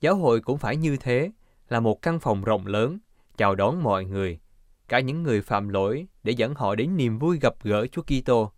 Giáo 0.01 0.15
hội 0.15 0.41
cũng 0.41 0.57
phải 0.57 0.75
như 0.75 0.97
thế, 0.97 1.31
là 1.69 1.79
một 1.79 2.01
căn 2.01 2.19
phòng 2.19 2.43
rộng 2.43 2.67
lớn, 2.67 2.99
chào 3.37 3.55
đón 3.55 3.83
mọi 3.83 4.05
người, 4.05 4.39
cả 4.87 4.99
những 4.99 5.23
người 5.23 5.41
phạm 5.41 5.69
lỗi 5.69 6.07
để 6.23 6.31
dẫn 6.31 6.53
họ 6.55 6.75
đến 6.75 6.97
niềm 6.97 7.19
vui 7.19 7.39
gặp 7.39 7.55
gỡ 7.63 7.87
Chúa 7.87 8.01
Kitô. 8.01 8.51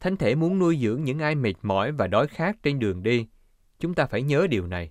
Thánh 0.00 0.16
thể 0.16 0.34
muốn 0.34 0.58
nuôi 0.58 0.78
dưỡng 0.82 1.04
những 1.04 1.18
ai 1.18 1.34
mệt 1.34 1.54
mỏi 1.62 1.92
và 1.92 2.06
đói 2.06 2.28
khát 2.28 2.62
trên 2.62 2.78
đường 2.78 3.02
đi. 3.02 3.26
Chúng 3.78 3.94
ta 3.94 4.06
phải 4.06 4.22
nhớ 4.22 4.46
điều 4.50 4.66
này. 4.66 4.90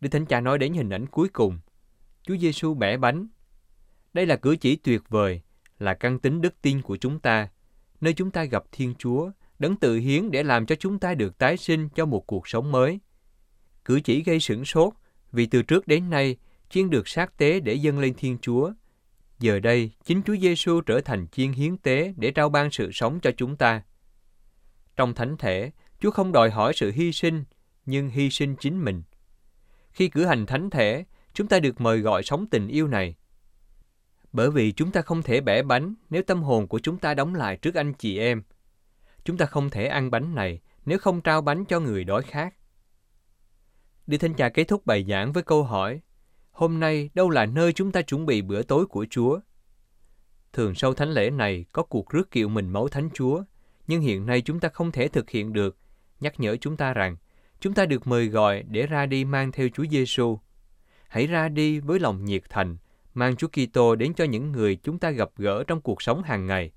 Đức 0.00 0.08
Thánh 0.08 0.26
Cha 0.26 0.40
nói 0.40 0.58
đến 0.58 0.72
hình 0.72 0.90
ảnh 0.90 1.06
cuối 1.06 1.28
cùng. 1.28 1.58
Chúa 2.22 2.36
Giêsu 2.36 2.74
bẻ 2.74 2.96
bánh. 2.96 3.28
Đây 4.12 4.26
là 4.26 4.36
cử 4.36 4.56
chỉ 4.56 4.76
tuyệt 4.76 5.02
vời, 5.08 5.40
là 5.78 5.94
căn 5.94 6.18
tính 6.18 6.40
đức 6.40 6.54
tin 6.62 6.82
của 6.82 6.96
chúng 6.96 7.18
ta, 7.18 7.48
nơi 8.00 8.12
chúng 8.12 8.30
ta 8.30 8.44
gặp 8.44 8.64
Thiên 8.72 8.94
Chúa, 8.98 9.30
đấng 9.58 9.76
tự 9.76 9.96
hiến 9.96 10.30
để 10.30 10.42
làm 10.42 10.66
cho 10.66 10.74
chúng 10.74 10.98
ta 10.98 11.14
được 11.14 11.38
tái 11.38 11.56
sinh 11.56 11.88
cho 11.94 12.06
một 12.06 12.26
cuộc 12.26 12.48
sống 12.48 12.72
mới. 12.72 13.00
Cử 13.84 14.00
chỉ 14.00 14.22
gây 14.22 14.40
sửng 14.40 14.64
sốt, 14.64 14.92
vì 15.32 15.46
từ 15.46 15.62
trước 15.62 15.86
đến 15.86 16.10
nay, 16.10 16.36
chiên 16.70 16.90
được 16.90 17.08
sát 17.08 17.36
tế 17.38 17.60
để 17.60 17.74
dâng 17.74 17.98
lên 17.98 18.14
Thiên 18.16 18.38
Chúa, 18.38 18.72
Giờ 19.38 19.60
đây, 19.60 19.90
chính 20.04 20.22
Chúa 20.22 20.36
Giêsu 20.36 20.80
trở 20.80 21.00
thành 21.00 21.26
chiên 21.28 21.52
hiến 21.52 21.76
tế 21.76 22.14
để 22.16 22.30
trao 22.30 22.48
ban 22.48 22.70
sự 22.70 22.92
sống 22.92 23.20
cho 23.20 23.30
chúng 23.36 23.56
ta. 23.56 23.82
Trong 24.96 25.14
thánh 25.14 25.36
thể, 25.36 25.70
Chúa 26.00 26.10
không 26.10 26.32
đòi 26.32 26.50
hỏi 26.50 26.72
sự 26.76 26.90
hy 26.90 27.12
sinh, 27.12 27.44
nhưng 27.86 28.10
hy 28.10 28.30
sinh 28.30 28.56
chính 28.60 28.84
mình. 28.84 29.02
Khi 29.90 30.08
cử 30.08 30.24
hành 30.24 30.46
thánh 30.46 30.70
thể, 30.70 31.04
chúng 31.34 31.46
ta 31.46 31.60
được 31.60 31.80
mời 31.80 32.00
gọi 32.00 32.22
sống 32.22 32.46
tình 32.46 32.68
yêu 32.68 32.88
này. 32.88 33.16
Bởi 34.32 34.50
vì 34.50 34.72
chúng 34.72 34.90
ta 34.90 35.02
không 35.02 35.22
thể 35.22 35.40
bẻ 35.40 35.62
bánh 35.62 35.94
nếu 36.10 36.22
tâm 36.22 36.42
hồn 36.42 36.68
của 36.68 36.78
chúng 36.78 36.98
ta 36.98 37.14
đóng 37.14 37.34
lại 37.34 37.56
trước 37.56 37.74
anh 37.74 37.94
chị 37.94 38.18
em. 38.18 38.42
Chúng 39.24 39.36
ta 39.36 39.46
không 39.46 39.70
thể 39.70 39.86
ăn 39.86 40.10
bánh 40.10 40.34
này 40.34 40.60
nếu 40.86 40.98
không 40.98 41.20
trao 41.20 41.40
bánh 41.40 41.64
cho 41.64 41.80
người 41.80 42.04
đói 42.04 42.22
khác 42.22 42.54
Đi 44.06 44.18
Thánh 44.18 44.34
Cha 44.34 44.48
kết 44.48 44.64
thúc 44.64 44.86
bài 44.86 45.04
giảng 45.08 45.32
với 45.32 45.42
câu 45.42 45.62
hỏi 45.62 46.00
hôm 46.54 46.80
nay 46.80 47.10
đâu 47.14 47.30
là 47.30 47.46
nơi 47.46 47.72
chúng 47.72 47.92
ta 47.92 48.02
chuẩn 48.02 48.26
bị 48.26 48.42
bữa 48.42 48.62
tối 48.62 48.86
của 48.86 49.06
Chúa. 49.10 49.40
Thường 50.52 50.74
sau 50.74 50.94
thánh 50.94 51.10
lễ 51.10 51.30
này 51.30 51.64
có 51.72 51.82
cuộc 51.82 52.10
rước 52.10 52.30
kiệu 52.30 52.48
mình 52.48 52.68
máu 52.68 52.88
thánh 52.88 53.08
Chúa, 53.14 53.42
nhưng 53.86 54.00
hiện 54.00 54.26
nay 54.26 54.40
chúng 54.40 54.60
ta 54.60 54.68
không 54.68 54.92
thể 54.92 55.08
thực 55.08 55.30
hiện 55.30 55.52
được, 55.52 55.78
nhắc 56.20 56.40
nhở 56.40 56.56
chúng 56.56 56.76
ta 56.76 56.94
rằng 56.94 57.16
chúng 57.60 57.74
ta 57.74 57.86
được 57.86 58.06
mời 58.06 58.28
gọi 58.28 58.62
để 58.62 58.86
ra 58.86 59.06
đi 59.06 59.24
mang 59.24 59.52
theo 59.52 59.68
Chúa 59.68 59.84
Giêsu. 59.90 60.38
Hãy 61.08 61.26
ra 61.26 61.48
đi 61.48 61.80
với 61.80 62.00
lòng 62.00 62.24
nhiệt 62.24 62.42
thành, 62.50 62.76
mang 63.14 63.36
Chúa 63.36 63.48
Kitô 63.48 63.94
đến 63.94 64.14
cho 64.14 64.24
những 64.24 64.52
người 64.52 64.76
chúng 64.76 64.98
ta 64.98 65.10
gặp 65.10 65.30
gỡ 65.36 65.64
trong 65.64 65.80
cuộc 65.80 66.02
sống 66.02 66.22
hàng 66.22 66.46
ngày. 66.46 66.72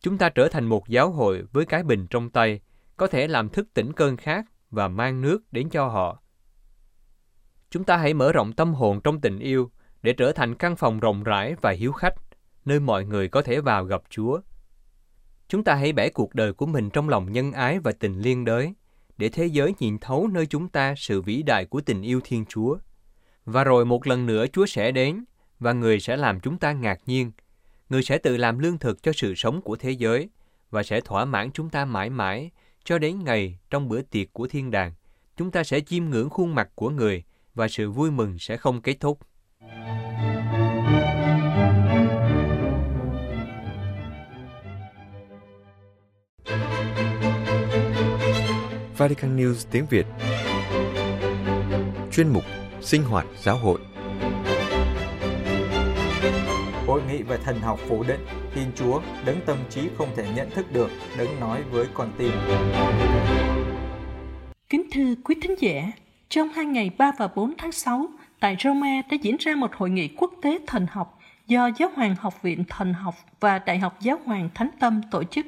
Chúng 0.00 0.18
ta 0.18 0.28
trở 0.28 0.48
thành 0.48 0.64
một 0.66 0.88
giáo 0.88 1.10
hội 1.10 1.42
với 1.52 1.64
cái 1.66 1.82
bình 1.82 2.06
trong 2.10 2.30
tay, 2.30 2.60
có 2.96 3.06
thể 3.06 3.28
làm 3.28 3.48
thức 3.48 3.68
tỉnh 3.74 3.92
cơn 3.92 4.16
khát 4.16 4.44
và 4.70 4.88
mang 4.88 5.20
nước 5.20 5.52
đến 5.52 5.68
cho 5.68 5.88
họ. 5.88 6.22
Chúng 7.70 7.84
ta 7.84 7.96
hãy 7.96 8.14
mở 8.14 8.32
rộng 8.32 8.52
tâm 8.52 8.74
hồn 8.74 9.00
trong 9.00 9.20
tình 9.20 9.38
yêu 9.38 9.70
để 10.02 10.12
trở 10.12 10.32
thành 10.32 10.54
căn 10.54 10.76
phòng 10.76 11.00
rộng 11.00 11.22
rãi 11.22 11.54
và 11.60 11.70
hiếu 11.70 11.92
khách, 11.92 12.14
nơi 12.64 12.80
mọi 12.80 13.04
người 13.04 13.28
có 13.28 13.42
thể 13.42 13.60
vào 13.60 13.84
gặp 13.84 14.02
Chúa. 14.10 14.40
Chúng 15.48 15.64
ta 15.64 15.74
hãy 15.74 15.92
bẻ 15.92 16.08
cuộc 16.08 16.34
đời 16.34 16.52
của 16.52 16.66
mình 16.66 16.90
trong 16.90 17.08
lòng 17.08 17.32
nhân 17.32 17.52
ái 17.52 17.78
và 17.78 17.92
tình 17.92 18.20
liên 18.20 18.44
đới, 18.44 18.74
để 19.18 19.28
thế 19.28 19.46
giới 19.46 19.74
nhìn 19.78 19.98
thấu 19.98 20.28
nơi 20.32 20.46
chúng 20.46 20.68
ta 20.68 20.94
sự 20.96 21.22
vĩ 21.22 21.42
đại 21.42 21.64
của 21.64 21.80
tình 21.80 22.02
yêu 22.02 22.20
Thiên 22.24 22.44
Chúa. 22.46 22.76
Và 23.44 23.64
rồi 23.64 23.84
một 23.84 24.06
lần 24.06 24.26
nữa 24.26 24.46
Chúa 24.52 24.66
sẽ 24.66 24.92
đến, 24.92 25.24
và 25.60 25.72
người 25.72 26.00
sẽ 26.00 26.16
làm 26.16 26.40
chúng 26.40 26.58
ta 26.58 26.72
ngạc 26.72 27.00
nhiên. 27.06 27.32
Người 27.88 28.02
sẽ 28.02 28.18
tự 28.18 28.36
làm 28.36 28.58
lương 28.58 28.78
thực 28.78 29.02
cho 29.02 29.12
sự 29.12 29.34
sống 29.34 29.62
của 29.62 29.76
thế 29.76 29.90
giới, 29.90 30.30
và 30.70 30.82
sẽ 30.82 31.00
thỏa 31.00 31.24
mãn 31.24 31.50
chúng 31.50 31.70
ta 31.70 31.84
mãi 31.84 32.10
mãi, 32.10 32.50
cho 32.84 32.98
đến 32.98 33.24
ngày 33.24 33.58
trong 33.70 33.88
bữa 33.88 34.02
tiệc 34.02 34.32
của 34.32 34.48
thiên 34.48 34.70
đàng. 34.70 34.92
Chúng 35.36 35.50
ta 35.50 35.64
sẽ 35.64 35.80
chiêm 35.80 36.04
ngưỡng 36.04 36.30
khuôn 36.30 36.54
mặt 36.54 36.68
của 36.74 36.90
người, 36.90 37.24
và 37.56 37.68
sự 37.68 37.90
vui 37.90 38.10
mừng 38.10 38.38
sẽ 38.38 38.56
không 38.56 38.80
kết 38.80 38.96
thúc. 39.00 39.18
Vatican 48.96 49.36
News 49.36 49.66
tiếng 49.70 49.86
Việt. 49.90 50.06
Chuyên 52.12 52.28
mục 52.28 52.44
Sinh 52.80 53.02
hoạt 53.02 53.26
giáo 53.42 53.56
hội. 53.56 53.80
Hội 56.86 57.02
nghị 57.08 57.22
về 57.22 57.38
thần 57.44 57.60
học 57.60 57.80
phủ 57.88 58.04
định 58.08 58.26
Thiên 58.54 58.70
Chúa 58.76 59.00
đấng 59.26 59.40
tâm 59.46 59.58
trí 59.70 59.88
không 59.98 60.08
thể 60.16 60.28
nhận 60.36 60.50
thức 60.50 60.72
được 60.72 60.90
đấng 61.18 61.40
nói 61.40 61.62
với 61.70 61.86
con 61.94 62.12
tim. 62.18 62.32
Kính 64.68 64.82
thưa 64.92 65.14
quý 65.24 65.34
thính 65.42 65.54
giả, 65.60 65.92
trong 66.28 66.48
hai 66.48 66.64
ngày 66.64 66.90
3 66.98 67.12
và 67.18 67.28
4 67.28 67.54
tháng 67.58 67.72
6, 67.72 68.06
tại 68.40 68.56
Rome 68.60 69.02
đã 69.10 69.16
diễn 69.22 69.36
ra 69.40 69.54
một 69.54 69.74
hội 69.74 69.90
nghị 69.90 70.08
quốc 70.08 70.32
tế 70.42 70.58
thần 70.66 70.86
học 70.90 71.18
do 71.46 71.70
Giáo 71.78 71.90
hoàng 71.94 72.16
Học 72.18 72.42
viện 72.42 72.64
Thần 72.68 72.92
học 72.92 73.14
và 73.40 73.58
Đại 73.58 73.78
học 73.78 74.00
Giáo 74.00 74.18
hoàng 74.24 74.48
Thánh 74.54 74.70
Tâm 74.80 75.00
tổ 75.10 75.24
chức. 75.24 75.46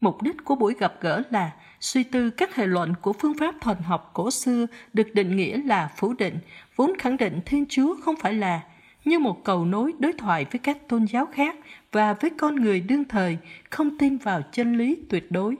Mục 0.00 0.22
đích 0.22 0.44
của 0.44 0.54
buổi 0.54 0.74
gặp 0.78 0.94
gỡ 1.00 1.22
là 1.30 1.52
suy 1.80 2.02
tư 2.02 2.30
các 2.30 2.56
hệ 2.56 2.66
luận 2.66 2.94
của 3.02 3.12
phương 3.12 3.34
pháp 3.38 3.54
thần 3.60 3.82
học 3.82 4.10
cổ 4.12 4.30
xưa 4.30 4.66
được 4.92 5.14
định 5.14 5.36
nghĩa 5.36 5.58
là 5.62 5.90
phủ 5.96 6.12
định, 6.12 6.38
vốn 6.76 6.92
khẳng 6.98 7.16
định 7.16 7.40
Thiên 7.46 7.66
Chúa 7.68 7.96
không 8.04 8.16
phải 8.16 8.34
là 8.34 8.60
như 9.04 9.18
một 9.18 9.44
cầu 9.44 9.64
nối 9.64 9.92
đối 9.98 10.12
thoại 10.12 10.46
với 10.50 10.58
các 10.58 10.88
tôn 10.88 11.04
giáo 11.04 11.26
khác 11.26 11.56
và 11.92 12.12
với 12.12 12.30
con 12.38 12.56
người 12.56 12.80
đương 12.80 13.04
thời 13.04 13.38
không 13.70 13.98
tin 13.98 14.16
vào 14.16 14.42
chân 14.52 14.76
lý 14.76 14.96
tuyệt 15.10 15.32
đối. 15.32 15.56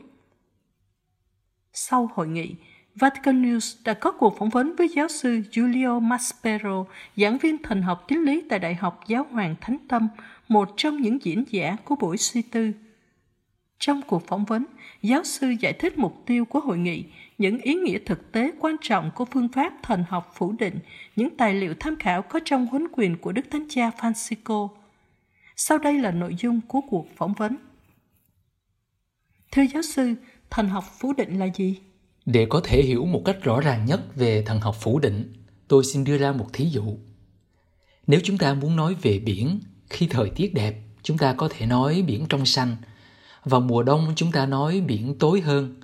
Sau 1.73 2.11
hội 2.15 2.29
nghị, 2.29 2.55
Vatican 2.95 3.43
News 3.43 3.77
đã 3.85 3.95
có 3.95 4.11
cuộc 4.11 4.39
phỏng 4.39 4.49
vấn 4.49 4.77
với 4.77 4.89
giáo 4.89 5.09
sư 5.09 5.43
Giulio 5.53 5.99
Maspero, 5.99 6.85
giảng 7.17 7.39
viên 7.39 7.63
thần 7.63 7.83
học 7.83 8.05
tín 8.09 8.19
lý 8.19 8.43
tại 8.49 8.59
Đại 8.59 8.75
học 8.75 9.01
Giáo 9.07 9.27
hoàng 9.31 9.55
Thánh 9.61 9.77
Tâm, 9.89 10.09
một 10.49 10.69
trong 10.77 11.01
những 11.01 11.19
diễn 11.23 11.45
giả 11.51 11.77
của 11.85 11.97
buổi 11.97 12.17
suy 12.17 12.43
tư. 12.43 12.73
Trong 13.79 14.01
cuộc 14.07 14.27
phỏng 14.27 14.45
vấn, 14.45 14.65
giáo 15.03 15.25
sư 15.25 15.55
giải 15.61 15.73
thích 15.73 15.99
mục 15.99 16.23
tiêu 16.27 16.45
của 16.45 16.61
hội 16.61 16.79
nghị, 16.79 17.05
những 17.39 17.59
ý 17.59 17.75
nghĩa 17.75 17.99
thực 17.99 18.33
tế 18.33 18.53
quan 18.61 18.77
trọng 18.81 19.11
của 19.15 19.25
phương 19.25 19.49
pháp 19.49 19.73
thần 19.83 20.05
học 20.09 20.33
phủ 20.35 20.55
định, 20.59 20.79
những 21.17 21.37
tài 21.37 21.55
liệu 21.55 21.75
tham 21.81 21.97
khảo 21.97 22.23
có 22.23 22.41
trong 22.45 22.67
huấn 22.67 22.87
quyền 22.93 23.17
của 23.19 23.33
Đức 23.33 23.51
Thánh 23.51 23.67
Cha 23.69 23.91
Francisco. 23.99 24.69
Sau 25.57 25.79
đây 25.79 25.99
là 25.99 26.11
nội 26.11 26.37
dung 26.39 26.61
của 26.69 26.81
cuộc 26.81 27.17
phỏng 27.17 27.33
vấn. 27.33 27.57
Thưa 29.53 29.63
giáo 29.63 29.83
sư, 29.83 30.15
thần 30.51 30.69
học 30.69 30.85
phủ 30.99 31.13
định 31.13 31.39
là 31.39 31.47
gì? 31.55 31.81
Để 32.27 32.47
có 32.47 32.61
thể 32.65 32.83
hiểu 32.83 33.07
một 33.07 33.23
cách 33.25 33.43
rõ 33.43 33.61
ràng 33.61 33.87
nhất 33.87 34.17
về 34.17 34.43
thần 34.43 34.61
học 34.61 34.77
phủ 34.81 34.99
định, 34.99 35.33
tôi 35.69 35.85
xin 35.85 36.05
đưa 36.05 36.19
ra 36.19 36.33
một 36.33 36.47
thí 36.53 36.65
dụ. 36.65 36.99
Nếu 38.07 38.21
chúng 38.25 38.39
ta 38.39 38.55
muốn 38.55 38.77
nói 38.77 38.95
về 39.03 39.19
biển, 39.19 39.61
khi 39.91 40.07
thời 40.07 40.31
tiết 40.31 40.55
đẹp, 40.55 40.81
chúng 41.03 41.19
ta 41.19 41.35
có 41.35 41.49
thể 41.49 41.67
nói 41.67 42.03
biển 42.07 42.27
trong 42.29 42.47
xanh. 42.47 42.77
Vào 43.45 43.61
mùa 43.61 43.83
đông 43.83 44.13
chúng 44.17 44.33
ta 44.33 44.47
nói 44.47 44.81
biển 44.81 45.19
tối 45.19 45.41
hơn. 45.41 45.81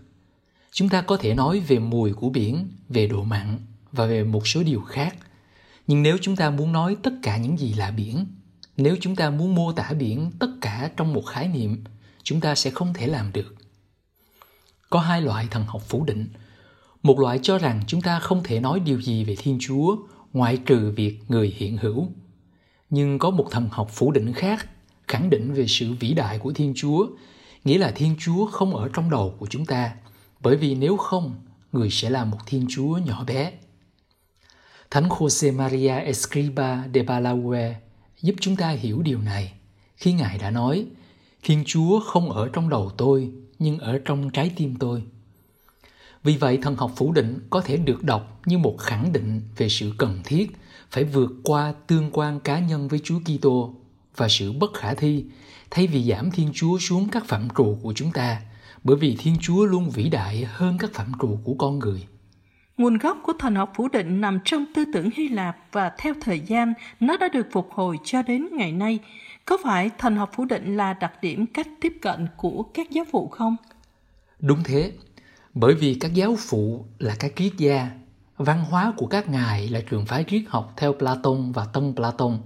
Chúng 0.73 0.88
ta 0.88 1.02
có 1.02 1.16
thể 1.16 1.35
nói 1.35 1.61
về 1.61 1.78
mùi 1.78 2.12
của 2.12 2.30
biển, 2.30 2.68
về 2.88 3.06
độ 3.06 3.25
mặn 3.25 3.59
và 3.92 4.06
về 4.06 4.25
một 4.25 4.49
số 4.49 4.62
điều 4.62 4.80
khác. 4.80 5.16
Nhưng 5.87 6.02
nếu 6.02 6.18
chúng 6.20 6.37
ta 6.37 6.50
muốn 6.50 6.73
nói 6.73 6.97
tất 7.02 7.12
cả 7.23 7.37
những 7.37 7.59
gì 7.59 7.75
là 7.75 7.90
biển, 7.90 8.26
nếu 8.76 8.97
chúng 9.00 9.16
ta 9.16 9.30
muốn 9.30 9.54
mô 9.54 9.73
tả 9.73 9.92
biển 9.99 10.30
tất 10.38 10.50
cả 10.61 10.90
trong 10.97 11.12
một 11.12 11.23
khái 11.26 11.49
niệm, 11.49 11.85
chúng 12.23 12.40
ta 12.40 12.54
sẽ 12.54 12.70
không 12.70 12.94
thể 12.94 13.06
làm 13.06 13.32
được 13.32 13.60
có 14.90 15.00
hai 15.00 15.23
loại 15.23 15.49
thần 15.50 15.64
học 15.66 15.82
phủ 15.88 16.04
định. 16.04 16.28
Một 17.02 17.18
loại 17.18 17.40
cho 17.42 17.59
rằng 17.59 17.80
chúng 17.87 18.00
ta 18.00 18.18
không 18.18 18.42
thể 18.44 18.61
nói 18.61 18.80
điều 18.80 19.02
gì 19.02 19.25
về 19.25 19.37
Thiên 19.38 19.59
Chúa 19.61 19.97
ngoại 20.32 20.56
trừ 20.56 20.92
việc 20.97 21.18
người 21.28 21.54
hiện 21.56 21.76
hữu. 21.76 22.09
Nhưng 22.90 23.18
có 23.18 23.30
một 23.30 23.47
thần 23.50 23.68
học 23.70 23.90
phủ 23.92 24.12
định 24.12 24.32
khác, 24.32 24.68
khẳng 25.09 25.30
định 25.30 25.52
về 25.52 25.66
sự 25.68 25.92
vĩ 26.00 26.14
đại 26.14 26.38
của 26.38 26.52
Thiên 26.52 26.73
Chúa, 26.76 27.06
nghĩa 27.64 27.78
là 27.78 27.90
Thiên 27.90 28.16
Chúa 28.18 28.47
không 28.47 28.76
ở 28.76 28.88
trong 28.92 29.11
đầu 29.11 29.35
của 29.38 29.47
chúng 29.47 29.66
ta, 29.66 29.94
bởi 30.40 30.56
vì 30.56 30.75
nếu 30.75 30.97
không, 30.97 31.35
người 31.73 31.90
sẽ 31.90 32.11
là 32.11 32.25
một 32.25 32.38
Thiên 32.47 32.66
Chúa 32.68 32.99
nhỏ 32.99 33.25
bé. 33.25 33.52
Thánh 34.90 35.09
Jose 35.09 35.56
Maria 35.56 35.94
Escriba 35.94 36.85
de 36.94 37.02
Balague 37.02 37.80
giúp 38.23 38.35
chúng 38.40 38.56
ta 38.56 38.68
hiểu 38.68 39.02
điều 39.02 39.20
này 39.20 39.52
khi 39.97 40.12
Ngài 40.12 40.38
đã 40.38 40.50
nói 40.50 40.87
Thiên 41.42 41.64
Chúa 41.66 42.00
không 42.00 42.30
ở 42.30 42.49
trong 42.52 42.68
đầu 42.68 42.90
tôi 42.97 43.30
nhưng 43.61 43.79
ở 43.79 44.00
trong 44.05 44.31
trái 44.31 44.52
tim 44.57 44.75
tôi. 44.76 45.02
Vì 46.25 46.37
vậy 46.37 46.59
thần 46.62 46.76
học 46.76 46.93
phủ 46.97 47.12
định 47.12 47.38
có 47.50 47.61
thể 47.61 47.76
được 47.76 48.05
đọc 48.05 48.40
như 48.47 48.59
một 48.59 48.76
khẳng 48.79 49.12
định 49.12 49.43
về 49.57 49.69
sự 49.69 49.93
cần 49.99 50.21
thiết 50.25 50.50
phải 50.90 51.05
vượt 51.05 51.31
qua 51.45 51.75
tương 51.87 52.11
quan 52.12 52.40
cá 52.40 52.59
nhân 52.59 52.88
với 52.88 52.99
Chúa 52.99 53.19
Kitô 53.19 53.75
và 54.17 54.29
sự 54.29 54.52
bất 54.52 54.75
khả 54.75 54.95
thi 54.95 55.25
thay 55.71 55.87
vì 55.87 56.11
giảm 56.11 56.31
Thiên 56.31 56.50
Chúa 56.55 56.79
xuống 56.79 57.09
các 57.09 57.25
phạm 57.26 57.49
trù 57.57 57.79
của 57.83 57.93
chúng 57.97 58.12
ta, 58.12 58.40
bởi 58.85 58.97
vì 58.97 59.17
Thiên 59.19 59.37
Chúa 59.40 59.64
luôn 59.64 59.90
vĩ 59.90 60.09
đại 60.09 60.45
hơn 60.45 60.76
các 60.79 60.90
phạm 60.95 61.12
trù 61.21 61.38
của 61.45 61.55
con 61.55 61.79
người. 61.79 62.07
Nguồn 62.76 62.99
gốc 62.99 63.19
của 63.23 63.33
thần 63.38 63.55
học 63.55 63.73
phủ 63.76 63.88
định 63.88 64.21
nằm 64.21 64.38
trong 64.45 64.64
tư 64.75 64.85
tưởng 64.95 65.11
Hy 65.17 65.29
Lạp 65.29 65.57
và 65.73 65.93
theo 65.99 66.14
thời 66.21 66.40
gian 66.40 66.73
nó 67.00 67.17
đã 67.17 67.29
được 67.29 67.47
phục 67.52 67.69
hồi 67.73 67.97
cho 68.05 68.23
đến 68.23 68.49
ngày 68.52 68.73
nay. 68.73 68.99
Có 69.44 69.59
phải 69.64 69.90
thần 69.99 70.16
học 70.16 70.30
phủ 70.35 70.44
định 70.44 70.76
là 70.76 70.92
đặc 70.92 71.12
điểm 71.23 71.47
cách 71.47 71.68
tiếp 71.80 71.92
cận 72.02 72.26
của 72.37 72.62
các 72.75 72.90
giáo 72.90 73.04
phụ 73.12 73.28
không? 73.28 73.56
Đúng 74.40 74.62
thế, 74.64 74.92
bởi 75.54 75.75
vì 75.75 75.94
các 75.94 76.14
giáo 76.14 76.37
phụ 76.38 76.85
là 76.99 77.16
các 77.18 77.32
triết 77.37 77.52
gia, 77.56 77.90
văn 78.37 78.64
hóa 78.64 78.92
của 78.97 79.06
các 79.06 79.28
ngài 79.28 79.68
là 79.68 79.80
trường 79.90 80.06
phái 80.06 80.25
triết 80.28 80.42
học 80.49 80.73
theo 80.76 80.92
Platon 80.92 81.52
và 81.52 81.64
tân 81.64 81.94
Platon, 81.94 82.38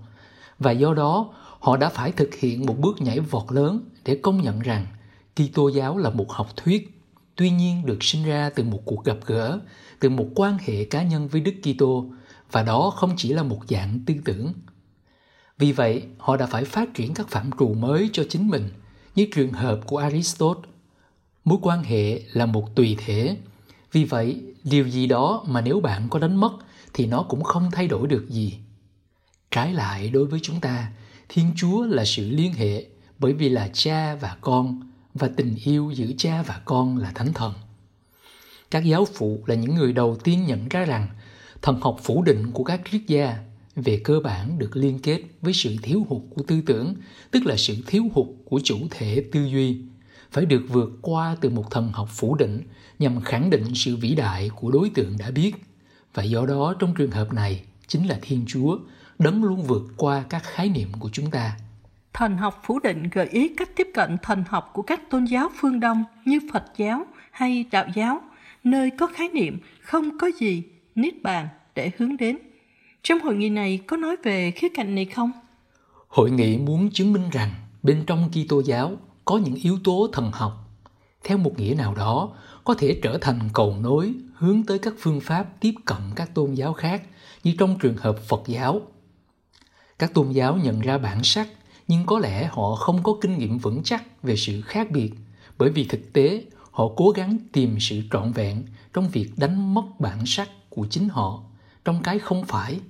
và 0.58 0.70
do 0.70 0.94
đó 0.94 1.34
họ 1.60 1.76
đã 1.76 1.88
phải 1.88 2.12
thực 2.12 2.34
hiện 2.34 2.66
một 2.66 2.78
bước 2.78 3.00
nhảy 3.00 3.20
vọt 3.20 3.52
lớn 3.52 3.80
để 4.04 4.20
công 4.22 4.42
nhận 4.42 4.60
rằng 4.60 4.86
Kitô 5.34 5.68
giáo 5.68 5.98
là 5.98 6.10
một 6.10 6.32
học 6.32 6.48
thuyết, 6.56 7.00
tuy 7.36 7.50
nhiên 7.50 7.86
được 7.86 8.02
sinh 8.02 8.24
ra 8.24 8.50
từ 8.54 8.64
một 8.64 8.80
cuộc 8.84 9.04
gặp 9.04 9.16
gỡ, 9.26 9.60
từ 10.00 10.08
một 10.08 10.26
quan 10.34 10.58
hệ 10.60 10.84
cá 10.84 11.02
nhân 11.02 11.28
với 11.28 11.40
Đức 11.40 11.54
Kitô, 11.62 12.06
và 12.52 12.62
đó 12.62 12.90
không 12.90 13.14
chỉ 13.16 13.32
là 13.32 13.42
một 13.42 13.60
dạng 13.68 14.00
tư 14.06 14.14
tưởng 14.24 14.52
vì 15.58 15.72
vậy, 15.72 16.02
họ 16.18 16.36
đã 16.36 16.46
phải 16.46 16.64
phát 16.64 16.94
triển 16.94 17.14
các 17.14 17.28
phạm 17.28 17.50
trù 17.58 17.74
mới 17.74 18.10
cho 18.12 18.24
chính 18.28 18.48
mình, 18.48 18.68
như 19.14 19.26
trường 19.34 19.52
hợp 19.52 19.80
của 19.86 19.98
Aristotle. 19.98 20.70
Mối 21.44 21.58
quan 21.62 21.82
hệ 21.82 22.22
là 22.32 22.46
một 22.46 22.76
tùy 22.76 22.96
thể. 22.98 23.36
Vì 23.92 24.04
vậy, 24.04 24.42
điều 24.64 24.88
gì 24.88 25.06
đó 25.06 25.44
mà 25.48 25.60
nếu 25.60 25.80
bạn 25.80 26.08
có 26.10 26.18
đánh 26.18 26.36
mất 26.36 26.52
thì 26.92 27.06
nó 27.06 27.22
cũng 27.22 27.42
không 27.42 27.70
thay 27.72 27.88
đổi 27.88 28.08
được 28.08 28.26
gì. 28.28 28.58
Trái 29.50 29.72
lại 29.72 30.08
đối 30.08 30.26
với 30.26 30.40
chúng 30.42 30.60
ta, 30.60 30.92
Thiên 31.28 31.52
Chúa 31.56 31.84
là 31.86 32.04
sự 32.04 32.30
liên 32.30 32.52
hệ 32.52 32.84
bởi 33.18 33.32
vì 33.32 33.48
là 33.48 33.70
cha 33.72 34.14
và 34.14 34.36
con 34.40 34.80
và 35.14 35.28
tình 35.36 35.56
yêu 35.64 35.90
giữa 35.90 36.10
cha 36.18 36.42
và 36.42 36.60
con 36.64 36.98
là 36.98 37.10
thánh 37.14 37.32
thần. 37.32 37.54
Các 38.70 38.84
giáo 38.84 39.04
phụ 39.14 39.44
là 39.46 39.54
những 39.54 39.74
người 39.74 39.92
đầu 39.92 40.16
tiên 40.24 40.44
nhận 40.46 40.68
ra 40.68 40.84
rằng 40.84 41.08
thần 41.62 41.80
học 41.80 41.96
phủ 42.02 42.22
định 42.22 42.50
của 42.52 42.64
các 42.64 42.80
triết 42.90 43.00
gia 43.06 43.38
về 43.76 44.00
cơ 44.04 44.20
bản 44.20 44.58
được 44.58 44.76
liên 44.76 44.98
kết 44.98 45.20
với 45.42 45.52
sự 45.52 45.76
thiếu 45.82 46.06
hụt 46.08 46.22
của 46.30 46.42
tư 46.42 46.60
tưởng, 46.66 46.94
tức 47.30 47.46
là 47.46 47.56
sự 47.56 47.76
thiếu 47.86 48.04
hụt 48.12 48.26
của 48.44 48.60
chủ 48.64 48.78
thể 48.90 49.24
tư 49.32 49.44
duy, 49.44 49.78
phải 50.30 50.46
được 50.46 50.62
vượt 50.68 50.90
qua 51.02 51.36
từ 51.40 51.50
một 51.50 51.70
thần 51.70 51.90
học 51.92 52.08
phủ 52.12 52.34
định 52.34 52.60
nhằm 52.98 53.20
khẳng 53.20 53.50
định 53.50 53.64
sự 53.74 53.96
vĩ 53.96 54.14
đại 54.14 54.50
của 54.56 54.70
đối 54.70 54.90
tượng 54.90 55.16
đã 55.18 55.30
biết. 55.30 55.54
Và 56.14 56.22
do 56.22 56.46
đó 56.46 56.74
trong 56.78 56.94
trường 56.94 57.10
hợp 57.10 57.32
này 57.32 57.62
chính 57.86 58.06
là 58.06 58.18
Thiên 58.22 58.44
Chúa, 58.46 58.78
đấng 59.18 59.44
luôn 59.44 59.62
vượt 59.62 59.82
qua 59.96 60.24
các 60.28 60.42
khái 60.44 60.68
niệm 60.68 60.88
của 60.98 61.08
chúng 61.12 61.30
ta. 61.30 61.56
Thần 62.12 62.36
học 62.36 62.62
phủ 62.64 62.78
định 62.78 63.02
gợi 63.12 63.28
ý 63.28 63.48
cách 63.48 63.70
tiếp 63.76 63.88
cận 63.94 64.16
thần 64.22 64.44
học 64.48 64.70
của 64.72 64.82
các 64.82 65.10
tôn 65.10 65.24
giáo 65.24 65.50
phương 65.60 65.80
Đông 65.80 66.04
như 66.24 66.40
Phật 66.52 66.64
giáo 66.76 67.06
hay 67.30 67.64
Đạo 67.70 67.86
giáo, 67.94 68.20
nơi 68.64 68.90
có 68.90 69.06
khái 69.06 69.28
niệm 69.28 69.58
không 69.80 70.18
có 70.18 70.30
gì, 70.40 70.62
niết 70.94 71.22
bàn 71.22 71.48
để 71.74 71.90
hướng 71.98 72.16
đến. 72.16 72.38
Trong 73.04 73.20
hội 73.20 73.34
nghị 73.34 73.48
này 73.48 73.80
có 73.86 73.96
nói 73.96 74.16
về 74.22 74.50
khía 74.50 74.68
cạnh 74.68 74.94
này 74.94 75.04
không? 75.04 75.32
Hội 76.08 76.30
nghị 76.30 76.58
muốn 76.58 76.90
chứng 76.90 77.12
minh 77.12 77.30
rằng 77.30 77.50
bên 77.82 78.04
trong 78.06 78.30
Kitô 78.30 78.60
giáo 78.60 78.96
có 79.24 79.38
những 79.38 79.54
yếu 79.54 79.78
tố 79.84 80.08
thần 80.12 80.30
học 80.32 80.52
theo 81.24 81.38
một 81.38 81.58
nghĩa 81.58 81.74
nào 81.74 81.94
đó, 81.94 82.32
có 82.64 82.74
thể 82.74 83.00
trở 83.02 83.18
thành 83.20 83.38
cầu 83.52 83.76
nối 83.80 84.14
hướng 84.34 84.62
tới 84.62 84.78
các 84.78 84.94
phương 84.98 85.20
pháp 85.20 85.46
tiếp 85.60 85.74
cận 85.84 85.98
các 86.16 86.34
tôn 86.34 86.54
giáo 86.54 86.72
khác 86.72 87.02
như 87.44 87.54
trong 87.58 87.78
trường 87.78 87.96
hợp 87.96 88.18
Phật 88.18 88.42
giáo. 88.46 88.80
Các 89.98 90.14
tôn 90.14 90.30
giáo 90.30 90.56
nhận 90.56 90.80
ra 90.80 90.98
bản 90.98 91.24
sắc, 91.24 91.48
nhưng 91.88 92.06
có 92.06 92.18
lẽ 92.18 92.48
họ 92.52 92.74
không 92.74 93.02
có 93.02 93.12
kinh 93.20 93.38
nghiệm 93.38 93.58
vững 93.58 93.82
chắc 93.82 94.22
về 94.22 94.36
sự 94.36 94.60
khác 94.60 94.90
biệt, 94.90 95.12
bởi 95.58 95.70
vì 95.70 95.84
thực 95.84 96.12
tế, 96.12 96.44
họ 96.70 96.88
cố 96.96 97.10
gắng 97.10 97.36
tìm 97.52 97.76
sự 97.80 98.02
trọn 98.10 98.32
vẹn 98.32 98.62
trong 98.92 99.08
việc 99.08 99.30
đánh 99.36 99.74
mất 99.74 99.84
bản 99.98 100.26
sắc 100.26 100.48
của 100.70 100.86
chính 100.90 101.08
họ, 101.08 101.42
trong 101.84 102.02
cái 102.02 102.18
không 102.18 102.44
phải. 102.44 102.80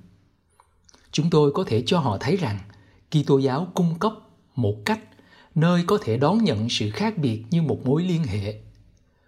Chúng 1.15 1.31
tôi 1.31 1.53
có 1.53 1.65
thể 1.67 1.83
cho 1.87 1.99
họ 1.99 2.19
thấy 2.19 2.37
rằng 2.37 2.59
Kitô 3.11 3.39
giáo 3.39 3.69
cung 3.75 3.99
cấp 3.99 4.13
một 4.57 4.77
cách 4.85 5.01
nơi 5.55 5.85
có 5.87 5.99
thể 6.03 6.17
đón 6.17 6.45
nhận 6.45 6.69
sự 6.69 6.91
khác 6.91 7.19
biệt 7.19 7.43
như 7.51 7.63
một 7.63 7.87
mối 7.87 8.03
liên 8.03 8.25
hệ. 8.25 8.55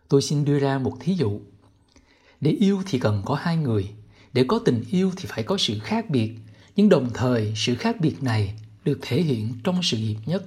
Tôi 0.09 0.23
xin 0.23 0.45
đưa 0.45 0.59
ra 0.59 0.79
một 0.79 0.97
thí 1.01 1.15
dụ. 1.15 1.41
Để 2.41 2.51
yêu 2.51 2.83
thì 2.87 2.99
cần 2.99 3.23
có 3.25 3.35
hai 3.35 3.57
người, 3.57 3.89
để 4.33 4.45
có 4.49 4.59
tình 4.59 4.85
yêu 4.91 5.11
thì 5.17 5.25
phải 5.29 5.43
có 5.43 5.57
sự 5.59 5.79
khác 5.79 6.11
biệt, 6.11 6.33
nhưng 6.77 6.89
đồng 6.89 7.11
thời 7.15 7.53
sự 7.57 7.75
khác 7.75 8.01
biệt 8.01 8.23
này 8.23 8.55
được 8.85 8.99
thể 9.03 9.23
hiện 9.23 9.55
trong 9.65 9.83
sự 9.83 9.97
hiệp 9.97 10.17
nhất. 10.27 10.45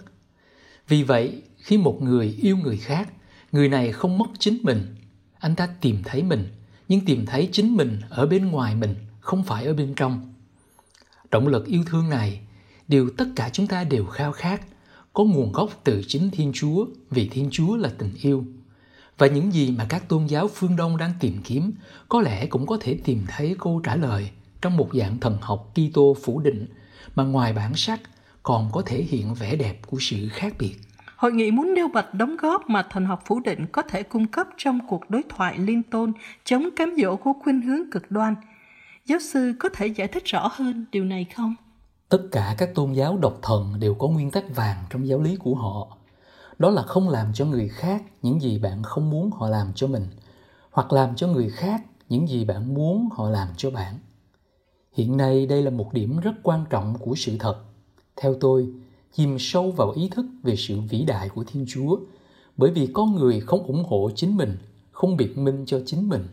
Vì 0.87 1.03
vậy, 1.03 1.41
khi 1.57 1.77
một 1.77 2.01
người 2.01 2.37
yêu 2.41 2.57
người 2.57 2.77
khác, 2.77 3.13
người 3.51 3.69
này 3.69 3.91
không 3.91 4.17
mất 4.17 4.29
chính 4.39 4.57
mình, 4.63 4.95
anh 5.39 5.55
ta 5.55 5.67
tìm 5.81 5.97
thấy 6.03 6.23
mình, 6.23 6.47
nhưng 6.87 7.05
tìm 7.05 7.25
thấy 7.25 7.49
chính 7.51 7.77
mình 7.77 8.01
ở 8.09 8.25
bên 8.25 8.47
ngoài 8.47 8.75
mình, 8.75 8.95
không 9.19 9.43
phải 9.43 9.65
ở 9.65 9.73
bên 9.73 9.93
trong. 9.95 10.28
Động 11.31 11.47
lực 11.47 11.65
yêu 11.65 11.83
thương 11.85 12.09
này, 12.09 12.41
điều 12.87 13.09
tất 13.17 13.25
cả 13.35 13.49
chúng 13.53 13.67
ta 13.67 13.83
đều 13.83 14.05
khao 14.05 14.31
khát, 14.31 14.61
có 15.13 15.23
nguồn 15.23 15.51
gốc 15.51 15.69
từ 15.83 16.01
chính 16.07 16.29
Thiên 16.31 16.51
Chúa, 16.53 16.85
vì 17.09 17.29
Thiên 17.29 17.49
Chúa 17.51 17.75
là 17.75 17.89
tình 17.97 18.11
yêu. 18.21 18.45
Và 19.17 19.27
những 19.27 19.53
gì 19.53 19.71
mà 19.77 19.85
các 19.89 20.09
tôn 20.09 20.25
giáo 20.25 20.47
phương 20.47 20.75
Đông 20.75 20.97
đang 20.97 21.11
tìm 21.19 21.37
kiếm 21.43 21.71
có 22.09 22.21
lẽ 22.21 22.45
cũng 22.45 22.67
có 22.67 22.77
thể 22.81 22.99
tìm 23.03 23.25
thấy 23.27 23.55
câu 23.59 23.81
trả 23.83 23.95
lời 23.95 24.29
trong 24.61 24.77
một 24.77 24.89
dạng 24.93 25.19
thần 25.19 25.37
học 25.41 25.73
Kitô 25.73 26.15
phủ 26.23 26.39
định 26.39 26.65
mà 27.15 27.23
ngoài 27.23 27.53
bản 27.53 27.75
sắc 27.75 27.99
còn 28.43 28.69
có 28.73 28.81
thể 28.85 29.01
hiện 29.01 29.33
vẻ 29.33 29.55
đẹp 29.55 29.79
của 29.87 29.97
sự 29.99 30.27
khác 30.31 30.53
biệt. 30.59 30.75
Hội 31.15 31.31
nghị 31.31 31.51
muốn 31.51 31.73
nêu 31.73 31.87
bật 31.87 32.13
đóng 32.13 32.37
góp 32.37 32.69
mà 32.69 32.83
thần 32.89 33.05
học 33.05 33.23
phủ 33.25 33.39
định 33.39 33.65
có 33.71 33.81
thể 33.81 34.03
cung 34.03 34.27
cấp 34.27 34.47
trong 34.57 34.79
cuộc 34.87 35.09
đối 35.09 35.23
thoại 35.29 35.57
liên 35.57 35.83
tôn 35.83 36.13
chống 36.43 36.69
cám 36.75 36.95
dỗ 37.01 37.15
của 37.15 37.33
khuynh 37.43 37.61
hướng 37.61 37.91
cực 37.91 38.11
đoan. 38.11 38.35
Giáo 39.09 39.19
sư 39.19 39.53
có 39.59 39.69
thể 39.73 39.87
giải 39.87 40.07
thích 40.07 40.25
rõ 40.25 40.49
hơn 40.53 40.85
điều 40.91 41.05
này 41.05 41.25
không? 41.35 41.55
Tất 42.09 42.21
cả 42.31 42.55
các 42.57 42.75
tôn 42.75 42.93
giáo 42.93 43.17
độc 43.17 43.39
thần 43.41 43.79
đều 43.79 43.93
có 43.93 44.07
nguyên 44.07 44.31
tắc 44.31 44.55
vàng 44.55 44.83
trong 44.89 45.07
giáo 45.07 45.19
lý 45.21 45.35
của 45.35 45.55
họ. 45.55 45.97
Đó 46.59 46.69
là 46.69 46.81
không 46.81 47.09
làm 47.09 47.33
cho 47.33 47.45
người 47.45 47.69
khác 47.69 48.03
những 48.21 48.41
gì 48.41 48.59
bạn 48.59 48.83
không 48.83 49.09
muốn 49.09 49.31
họ 49.31 49.49
làm 49.49 49.67
cho 49.75 49.87
mình, 49.87 50.07
hoặc 50.71 50.93
làm 50.93 51.15
cho 51.15 51.27
người 51.27 51.49
khác 51.49 51.81
những 52.09 52.27
gì 52.27 52.45
bạn 52.45 52.73
muốn 52.73 53.09
họ 53.11 53.29
làm 53.29 53.47
cho 53.57 53.71
bạn. 53.71 53.95
Hiện 54.93 55.17
nay 55.17 55.45
đây 55.45 55.61
là 55.61 55.71
một 55.71 55.93
điểm 55.93 56.19
rất 56.19 56.33
quan 56.43 56.65
trọng 56.69 56.95
của 56.99 57.15
sự 57.15 57.35
thật 57.39 57.55
theo 58.15 58.35
tôi, 58.39 58.67
chìm 59.13 59.39
sâu 59.39 59.71
vào 59.71 59.91
ý 59.91 60.09
thức 60.09 60.25
về 60.43 60.55
sự 60.55 60.81
vĩ 60.89 61.05
đại 61.05 61.29
của 61.29 61.43
Thiên 61.43 61.65
Chúa, 61.67 61.99
bởi 62.57 62.71
vì 62.71 62.87
con 62.93 63.15
người 63.15 63.39
không 63.39 63.63
ủng 63.63 63.83
hộ 63.87 64.09
chính 64.15 64.37
mình, 64.37 64.57
không 64.91 65.17
biện 65.17 65.43
minh 65.43 65.63
cho 65.65 65.81
chính 65.85 66.09
mình. 66.09 66.27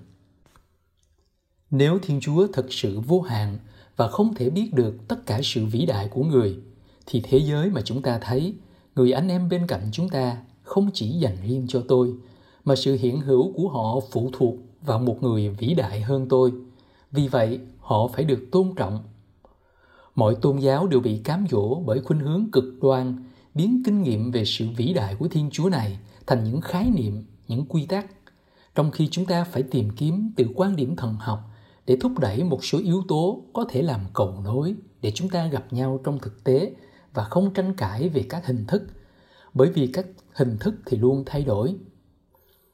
Nếu 1.70 1.98
Thiên 2.02 2.20
Chúa 2.20 2.46
thật 2.52 2.66
sự 2.70 3.00
vô 3.00 3.20
hạn 3.20 3.58
và 3.96 4.08
không 4.08 4.34
thể 4.34 4.50
biết 4.50 4.74
được 4.74 5.08
tất 5.08 5.26
cả 5.26 5.40
sự 5.42 5.66
vĩ 5.66 5.86
đại 5.86 6.08
của 6.08 6.24
người, 6.24 6.58
thì 7.06 7.20
thế 7.20 7.38
giới 7.38 7.70
mà 7.70 7.80
chúng 7.84 8.02
ta 8.02 8.18
thấy, 8.18 8.54
người 8.94 9.12
anh 9.12 9.28
em 9.28 9.48
bên 9.48 9.66
cạnh 9.66 9.88
chúng 9.92 10.08
ta 10.08 10.36
không 10.62 10.90
chỉ 10.94 11.08
dành 11.08 11.36
riêng 11.46 11.66
cho 11.68 11.82
tôi, 11.88 12.14
mà 12.64 12.76
sự 12.76 12.96
hiện 13.00 13.20
hữu 13.20 13.52
của 13.52 13.68
họ 13.68 14.00
phụ 14.10 14.30
thuộc 14.32 14.54
vào 14.82 14.98
một 14.98 15.22
người 15.22 15.48
vĩ 15.48 15.74
đại 15.74 16.00
hơn 16.00 16.26
tôi. 16.28 16.52
Vì 17.12 17.28
vậy, 17.28 17.60
họ 17.80 18.08
phải 18.08 18.24
được 18.24 18.48
tôn 18.52 18.74
trọng 18.76 19.02
mọi 20.16 20.34
tôn 20.34 20.58
giáo 20.58 20.86
đều 20.86 21.00
bị 21.00 21.18
cám 21.18 21.46
dỗ 21.50 21.74
bởi 21.74 22.00
khuynh 22.00 22.20
hướng 22.20 22.50
cực 22.52 22.64
đoan 22.82 23.24
biến 23.54 23.82
kinh 23.84 24.02
nghiệm 24.02 24.30
về 24.30 24.44
sự 24.44 24.68
vĩ 24.76 24.92
đại 24.92 25.14
của 25.14 25.28
thiên 25.28 25.50
chúa 25.52 25.68
này 25.68 25.98
thành 26.26 26.44
những 26.44 26.60
khái 26.60 26.90
niệm 26.90 27.24
những 27.48 27.66
quy 27.68 27.86
tắc 27.86 28.06
trong 28.74 28.90
khi 28.90 29.08
chúng 29.10 29.26
ta 29.26 29.44
phải 29.44 29.62
tìm 29.62 29.90
kiếm 29.96 30.32
từ 30.36 30.46
quan 30.54 30.76
điểm 30.76 30.96
thần 30.96 31.14
học 31.14 31.38
để 31.86 31.96
thúc 32.00 32.18
đẩy 32.18 32.44
một 32.44 32.64
số 32.64 32.78
yếu 32.84 33.02
tố 33.08 33.44
có 33.52 33.64
thể 33.68 33.82
làm 33.82 34.00
cầu 34.14 34.40
nối 34.44 34.74
để 35.00 35.12
chúng 35.14 35.28
ta 35.28 35.46
gặp 35.46 35.72
nhau 35.72 36.00
trong 36.04 36.18
thực 36.18 36.44
tế 36.44 36.74
và 37.14 37.24
không 37.24 37.54
tranh 37.54 37.74
cãi 37.76 38.08
về 38.08 38.24
các 38.28 38.46
hình 38.46 38.64
thức. 38.68 38.82
Bởi 39.54 39.70
vì 39.70 39.86
các 39.86 40.06
hình 40.34 40.56
thức 40.60 40.74
thì 40.86 40.96
luôn 40.96 41.22
thay 41.26 41.44
đổi. 41.44 41.74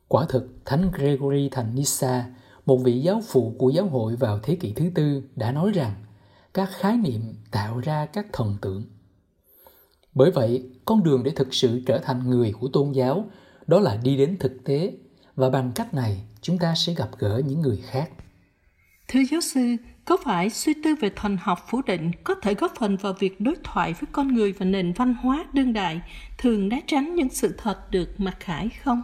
Quả 0.09 0.27
thực, 0.29 0.49
thánh 0.65 0.91
gregory 0.93 1.49
thành 1.49 1.75
nissa 1.75 2.31
một 2.67 2.77
vị 2.77 3.01
giáo 3.01 3.21
phụ 3.29 3.55
của 3.59 3.71
giáo 3.71 3.87
hội 3.87 4.17
vào 4.17 4.39
thế 4.43 4.57
kỷ 4.57 4.73
thứ 4.73 4.91
tư, 4.95 5.23
đã 5.37 5.53
nói 5.53 5.71
rằng 5.73 5.95
các 6.55 6.69
khái 6.73 6.97
niệm 6.97 7.21
tạo 7.51 7.81
ra 7.81 8.07
các 8.07 8.27
thần 8.33 8.57
tượng. 8.63 8.85
Bởi 10.15 10.31
vậy, 10.31 10.71
con 10.85 11.03
đường 11.03 11.23
để 11.23 11.31
thực 11.31 11.55
sự 11.55 11.83
trở 11.87 11.99
thành 11.99 12.31
người 12.31 12.53
của 12.61 12.69
tôn 12.73 12.93
giáo, 12.93 13.25
đó 13.67 13.81
là 13.81 13.97
đi 13.97 14.17
đến 14.17 14.37
thực 14.41 14.53
tế. 14.65 14.93
Và 15.35 15.51
bằng 15.51 15.73
cách 15.75 15.95
này, 15.95 16.25
chúng 16.41 16.59
ta 16.59 16.75
sẽ 16.77 16.95
gặp 16.95 17.11
gỡ 17.19 17.43
những 17.47 17.61
người 17.61 17.77
khác 17.77 18.11
thưa 19.09 19.21
giáo 19.31 19.41
sư 19.41 19.77
có 20.05 20.17
phải 20.25 20.51
suy 20.51 20.75
tư 20.85 20.95
về 21.01 21.11
thần 21.17 21.37
học 21.41 21.59
phủ 21.69 21.83
định 21.87 22.11
có 22.25 22.35
thể 22.43 22.55
góp 22.55 22.73
phần 22.79 22.97
vào 22.97 23.13
việc 23.13 23.41
đối 23.41 23.57
thoại 23.65 23.93
với 23.93 24.09
con 24.13 24.35
người 24.35 24.53
và 24.53 24.67
nền 24.67 24.93
văn 24.93 25.15
hóa 25.15 25.45
đương 25.53 25.73
đại 25.73 26.01
thường 26.39 26.69
né 26.69 26.81
tránh 26.87 27.15
những 27.15 27.29
sự 27.29 27.55
thật 27.59 27.91
được 27.91 28.09
mặc 28.21 28.37
khải 28.41 28.69
không? 28.69 29.03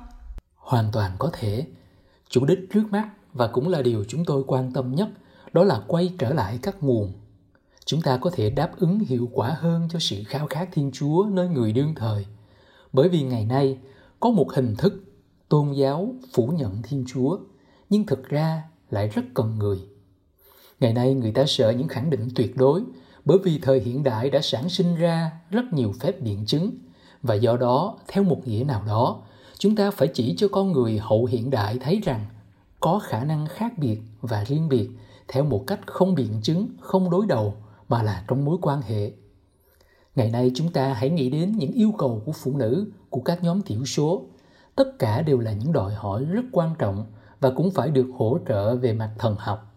Hoàn 0.54 0.90
toàn 0.92 1.12
có 1.18 1.30
thể. 1.32 1.66
Chủ 2.28 2.44
đích 2.44 2.58
trước 2.72 2.84
mắt 2.90 3.11
và 3.32 3.46
cũng 3.46 3.68
là 3.68 3.82
điều 3.82 4.04
chúng 4.08 4.24
tôi 4.24 4.44
quan 4.46 4.72
tâm 4.72 4.94
nhất 4.94 5.08
đó 5.52 5.64
là 5.64 5.82
quay 5.87 6.14
trở 6.18 6.34
lại 6.34 6.58
các 6.62 6.82
nguồn. 6.82 7.12
Chúng 7.84 8.02
ta 8.02 8.16
có 8.16 8.30
thể 8.34 8.50
đáp 8.50 8.70
ứng 8.76 8.98
hiệu 8.98 9.28
quả 9.32 9.56
hơn 9.58 9.88
cho 9.90 9.98
sự 9.98 10.22
khao 10.26 10.46
khát 10.46 10.68
Thiên 10.72 10.90
Chúa 10.92 11.26
nơi 11.30 11.48
người 11.48 11.72
đương 11.72 11.94
thời. 11.96 12.26
Bởi 12.92 13.08
vì 13.08 13.22
ngày 13.22 13.44
nay 13.44 13.78
có 14.20 14.30
một 14.30 14.52
hình 14.52 14.74
thức 14.78 15.04
tôn 15.48 15.72
giáo 15.72 16.14
phủ 16.32 16.46
nhận 16.46 16.82
Thiên 16.82 17.04
Chúa, 17.08 17.38
nhưng 17.90 18.06
thực 18.06 18.28
ra 18.28 18.62
lại 18.90 19.09
rất 19.09 19.22
cần 19.35 19.59
người. 19.59 19.79
Ngày 20.81 20.92
nay 20.92 21.14
người 21.14 21.33
ta 21.33 21.44
sợ 21.46 21.70
những 21.70 21.88
khẳng 21.88 22.11
định 22.11 22.29
tuyệt 22.35 22.57
đối, 22.57 22.83
bởi 23.24 23.38
vì 23.44 23.59
thời 23.59 23.81
hiện 23.81 24.03
đại 24.03 24.31
đã 24.31 24.40
sản 24.42 24.68
sinh 24.68 24.96
ra 24.96 25.31
rất 25.51 25.72
nhiều 25.72 25.92
phép 26.01 26.20
biện 26.20 26.46
chứng. 26.46 26.70
Và 27.22 27.35
do 27.35 27.57
đó, 27.57 27.98
theo 28.09 28.24
một 28.24 28.48
nghĩa 28.48 28.64
nào 28.64 28.83
đó, 28.87 29.22
chúng 29.59 29.77
ta 29.77 29.90
phải 29.90 30.09
chỉ 30.09 30.35
cho 30.37 30.48
con 30.48 30.72
người 30.72 30.98
hậu 30.98 31.24
hiện 31.24 31.51
đại 31.51 31.79
thấy 31.79 32.01
rằng 32.05 32.27
có 32.81 32.98
khả 32.98 33.24
năng 33.24 33.46
khác 33.46 33.79
biệt 33.79 34.01
và 34.20 34.44
riêng 34.44 34.68
biệt 34.68 34.90
theo 35.29 35.44
một 35.44 35.64
cách 35.66 35.81
không 35.87 36.14
biện 36.14 36.40
chứng, 36.42 36.68
không 36.81 37.11
đối 37.11 37.27
đầu 37.27 37.55
mà 37.88 38.03
là 38.03 38.24
trong 38.29 38.44
mối 38.44 38.59
quan 38.62 38.83
hệ. 38.83 39.12
Ngày 40.14 40.31
nay 40.31 40.51
chúng 40.55 40.72
ta 40.72 40.92
hãy 40.92 41.11
nghĩ 41.11 41.31
đến 41.31 41.53
những 41.53 41.72
yêu 41.72 41.92
cầu 41.98 42.22
của 42.27 42.33
phụ 42.33 42.57
nữ, 42.57 42.92
của 43.11 43.20
các 43.20 43.42
nhóm 43.42 43.62
thiểu 43.62 43.85
số. 43.85 44.27
Tất 44.77 44.98
cả 44.98 45.22
đều 45.22 45.38
là 45.38 45.53
những 45.53 45.72
đòi 45.72 45.94
hỏi 45.94 46.24
rất 46.24 46.44
quan 46.53 46.74
trọng 46.79 47.07
và 47.40 47.51
cũng 47.51 47.70
phải 47.70 47.90
được 47.90 48.11
hỗ 48.18 48.38
trợ 48.48 48.77
về 48.77 48.92
mặt 48.92 49.11
thần 49.18 49.37
học 49.38 49.74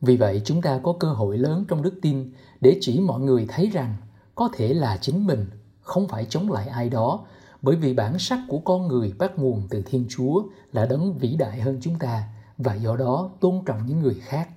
vì 0.00 0.16
vậy 0.16 0.42
chúng 0.44 0.62
ta 0.62 0.80
có 0.82 0.94
cơ 1.00 1.08
hội 1.08 1.38
lớn 1.38 1.64
trong 1.68 1.82
đức 1.82 1.94
tin 2.02 2.32
để 2.60 2.78
chỉ 2.80 3.00
mọi 3.00 3.20
người 3.20 3.46
thấy 3.48 3.70
rằng 3.70 3.96
có 4.34 4.48
thể 4.52 4.74
là 4.74 4.98
chính 5.00 5.26
mình 5.26 5.46
không 5.80 6.08
phải 6.08 6.26
chống 6.28 6.52
lại 6.52 6.66
ai 6.66 6.88
đó 6.88 7.26
bởi 7.62 7.76
vì 7.76 7.94
bản 7.94 8.18
sắc 8.18 8.38
của 8.48 8.58
con 8.58 8.88
người 8.88 9.12
bắt 9.18 9.38
nguồn 9.38 9.62
từ 9.70 9.82
thiên 9.86 10.06
chúa 10.08 10.42
là 10.72 10.86
đấng 10.86 11.18
vĩ 11.18 11.36
đại 11.36 11.60
hơn 11.60 11.78
chúng 11.82 11.98
ta 11.98 12.24
và 12.58 12.74
do 12.74 12.96
đó 12.96 13.30
tôn 13.40 13.64
trọng 13.66 13.86
những 13.86 14.00
người 14.00 14.14
khác 14.14 14.48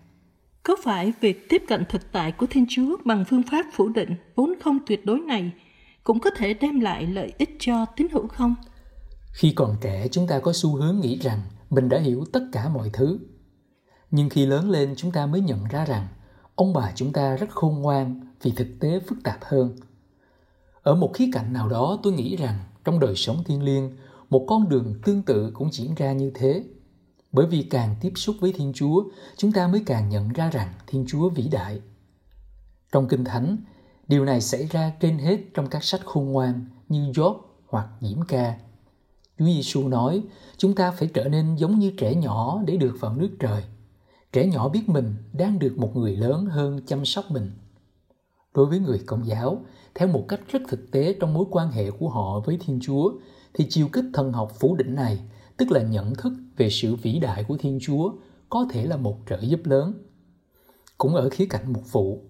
có 0.67 0.75
phải 0.83 1.13
việc 1.21 1.49
tiếp 1.49 1.63
cận 1.67 1.85
thực 1.89 2.11
tại 2.11 2.31
của 2.31 2.45
Thiên 2.49 2.65
Chúa 2.69 2.97
bằng 3.05 3.25
phương 3.29 3.43
pháp 3.51 3.65
phủ 3.73 3.89
định 3.89 4.15
vốn 4.35 4.53
không 4.63 4.79
tuyệt 4.87 5.05
đối 5.05 5.19
này 5.19 5.51
cũng 6.03 6.19
có 6.19 6.29
thể 6.29 6.53
đem 6.53 6.79
lại 6.79 7.07
lợi 7.07 7.33
ích 7.37 7.55
cho 7.59 7.85
tín 7.85 8.07
hữu 8.11 8.27
không? 8.27 8.55
Khi 9.33 9.53
còn 9.55 9.75
trẻ 9.81 10.07
chúng 10.11 10.27
ta 10.27 10.39
có 10.39 10.53
xu 10.53 10.75
hướng 10.75 10.99
nghĩ 10.99 11.19
rằng 11.19 11.39
mình 11.69 11.89
đã 11.89 11.99
hiểu 11.99 12.25
tất 12.33 12.43
cả 12.51 12.69
mọi 12.69 12.89
thứ. 12.93 13.19
Nhưng 14.11 14.29
khi 14.29 14.45
lớn 14.45 14.69
lên 14.69 14.93
chúng 14.97 15.11
ta 15.11 15.25
mới 15.25 15.41
nhận 15.41 15.63
ra 15.63 15.85
rằng 15.85 16.07
ông 16.55 16.73
bà 16.73 16.91
chúng 16.95 17.13
ta 17.13 17.35
rất 17.35 17.49
khôn 17.49 17.81
ngoan 17.81 18.21
vì 18.41 18.51
thực 18.51 18.67
tế 18.79 18.99
phức 18.99 19.17
tạp 19.23 19.39
hơn. 19.41 19.75
Ở 20.81 20.95
một 20.95 21.11
khía 21.13 21.29
cạnh 21.33 21.53
nào 21.53 21.69
đó 21.69 21.99
tôi 22.03 22.13
nghĩ 22.13 22.35
rằng 22.35 22.59
trong 22.85 22.99
đời 22.99 23.15
sống 23.15 23.43
thiên 23.45 23.63
liêng, 23.63 23.97
một 24.29 24.45
con 24.47 24.69
đường 24.69 25.01
tương 25.05 25.23
tự 25.23 25.51
cũng 25.53 25.71
diễn 25.71 25.95
ra 25.95 26.13
như 26.13 26.31
thế 26.35 26.63
bởi 27.31 27.45
vì 27.45 27.63
càng 27.63 27.95
tiếp 28.01 28.11
xúc 28.15 28.35
với 28.39 28.53
Thiên 28.53 28.73
Chúa, 28.75 29.03
chúng 29.37 29.51
ta 29.51 29.67
mới 29.67 29.83
càng 29.85 30.09
nhận 30.09 30.29
ra 30.29 30.49
rằng 30.49 30.73
Thiên 30.87 31.05
Chúa 31.07 31.29
vĩ 31.29 31.47
đại. 31.51 31.81
Trong 32.91 33.07
Kinh 33.07 33.25
Thánh, 33.25 33.57
điều 34.07 34.25
này 34.25 34.41
xảy 34.41 34.65
ra 34.65 34.91
trên 34.99 35.17
hết 35.17 35.39
trong 35.53 35.67
các 35.67 35.83
sách 35.83 36.01
khôn 36.05 36.31
ngoan 36.31 36.65
như 36.89 37.11
Job 37.11 37.37
hoặc 37.67 37.87
Diễm 38.01 38.21
Ca. 38.27 38.57
Chúa 39.39 39.45
Giêsu 39.45 39.87
nói, 39.87 40.23
chúng 40.57 40.75
ta 40.75 40.91
phải 40.91 41.09
trở 41.13 41.23
nên 41.29 41.55
giống 41.55 41.79
như 41.79 41.91
trẻ 41.97 42.15
nhỏ 42.15 42.61
để 42.65 42.77
được 42.77 42.97
vào 42.99 43.15
nước 43.15 43.29
trời. 43.39 43.63
Trẻ 44.31 44.47
nhỏ 44.47 44.69
biết 44.69 44.89
mình 44.89 45.15
đang 45.33 45.59
được 45.59 45.77
một 45.77 45.95
người 45.95 46.15
lớn 46.15 46.45
hơn 46.45 46.79
chăm 46.85 47.05
sóc 47.05 47.25
mình. 47.31 47.51
Đối 48.53 48.65
với 48.65 48.79
người 48.79 49.01
công 49.05 49.27
giáo, 49.27 49.61
theo 49.95 50.07
một 50.07 50.25
cách 50.27 50.41
rất 50.47 50.61
thực 50.67 50.91
tế 50.91 51.15
trong 51.19 51.33
mối 51.33 51.45
quan 51.51 51.71
hệ 51.71 51.91
của 51.91 52.09
họ 52.09 52.39
với 52.39 52.57
Thiên 52.61 52.79
Chúa, 52.81 53.11
thì 53.53 53.65
chiều 53.69 53.87
kích 53.93 54.05
thần 54.13 54.33
học 54.33 54.51
phủ 54.59 54.75
định 54.75 54.95
này, 54.95 55.19
tức 55.57 55.71
là 55.71 55.81
nhận 55.81 56.15
thức 56.15 56.33
về 56.57 56.69
sự 56.69 56.95
vĩ 56.95 57.19
đại 57.19 57.43
của 57.43 57.57
Thiên 57.57 57.79
Chúa, 57.81 58.11
có 58.49 58.65
thể 58.71 58.85
là 58.85 58.97
một 58.97 59.17
trợ 59.29 59.39
giúp 59.41 59.59
lớn. 59.63 59.93
Cũng 60.97 61.15
ở 61.15 61.29
khía 61.29 61.45
cạnh 61.45 61.73
mục 61.73 61.91
vụ, 61.91 62.21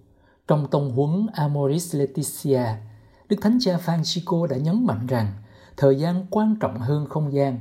trong 0.47 0.67
tông 0.71 0.91
huấn 0.91 1.27
Amoris 1.33 1.95
Laetitia, 1.95 2.63
Đức 3.29 3.37
Thánh 3.41 3.57
Cha 3.61 3.77
Francisco 3.85 4.45
đã 4.45 4.57
nhấn 4.57 4.85
mạnh 4.85 5.07
rằng 5.07 5.33
thời 5.77 5.95
gian 5.95 6.25
quan 6.29 6.55
trọng 6.59 6.79
hơn 6.79 7.05
không 7.09 7.33
gian. 7.33 7.59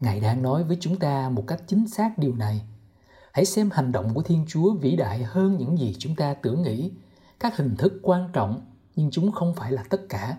Ngài 0.00 0.20
đang 0.20 0.42
nói 0.42 0.64
với 0.64 0.76
chúng 0.80 0.96
ta 0.96 1.28
một 1.28 1.44
cách 1.46 1.62
chính 1.66 1.88
xác 1.88 2.18
điều 2.18 2.34
này. 2.34 2.62
Hãy 3.32 3.44
xem 3.44 3.70
hành 3.72 3.92
động 3.92 4.14
của 4.14 4.22
Thiên 4.22 4.44
Chúa 4.48 4.74
vĩ 4.74 4.96
đại 4.96 5.22
hơn 5.22 5.56
những 5.58 5.78
gì 5.78 5.96
chúng 5.98 6.16
ta 6.16 6.34
tưởng 6.34 6.62
nghĩ. 6.62 6.90
Các 7.40 7.56
hình 7.56 7.76
thức 7.76 7.92
quan 8.02 8.28
trọng, 8.32 8.60
nhưng 8.96 9.10
chúng 9.10 9.32
không 9.32 9.54
phải 9.54 9.72
là 9.72 9.82
tất 9.90 10.08
cả. 10.08 10.36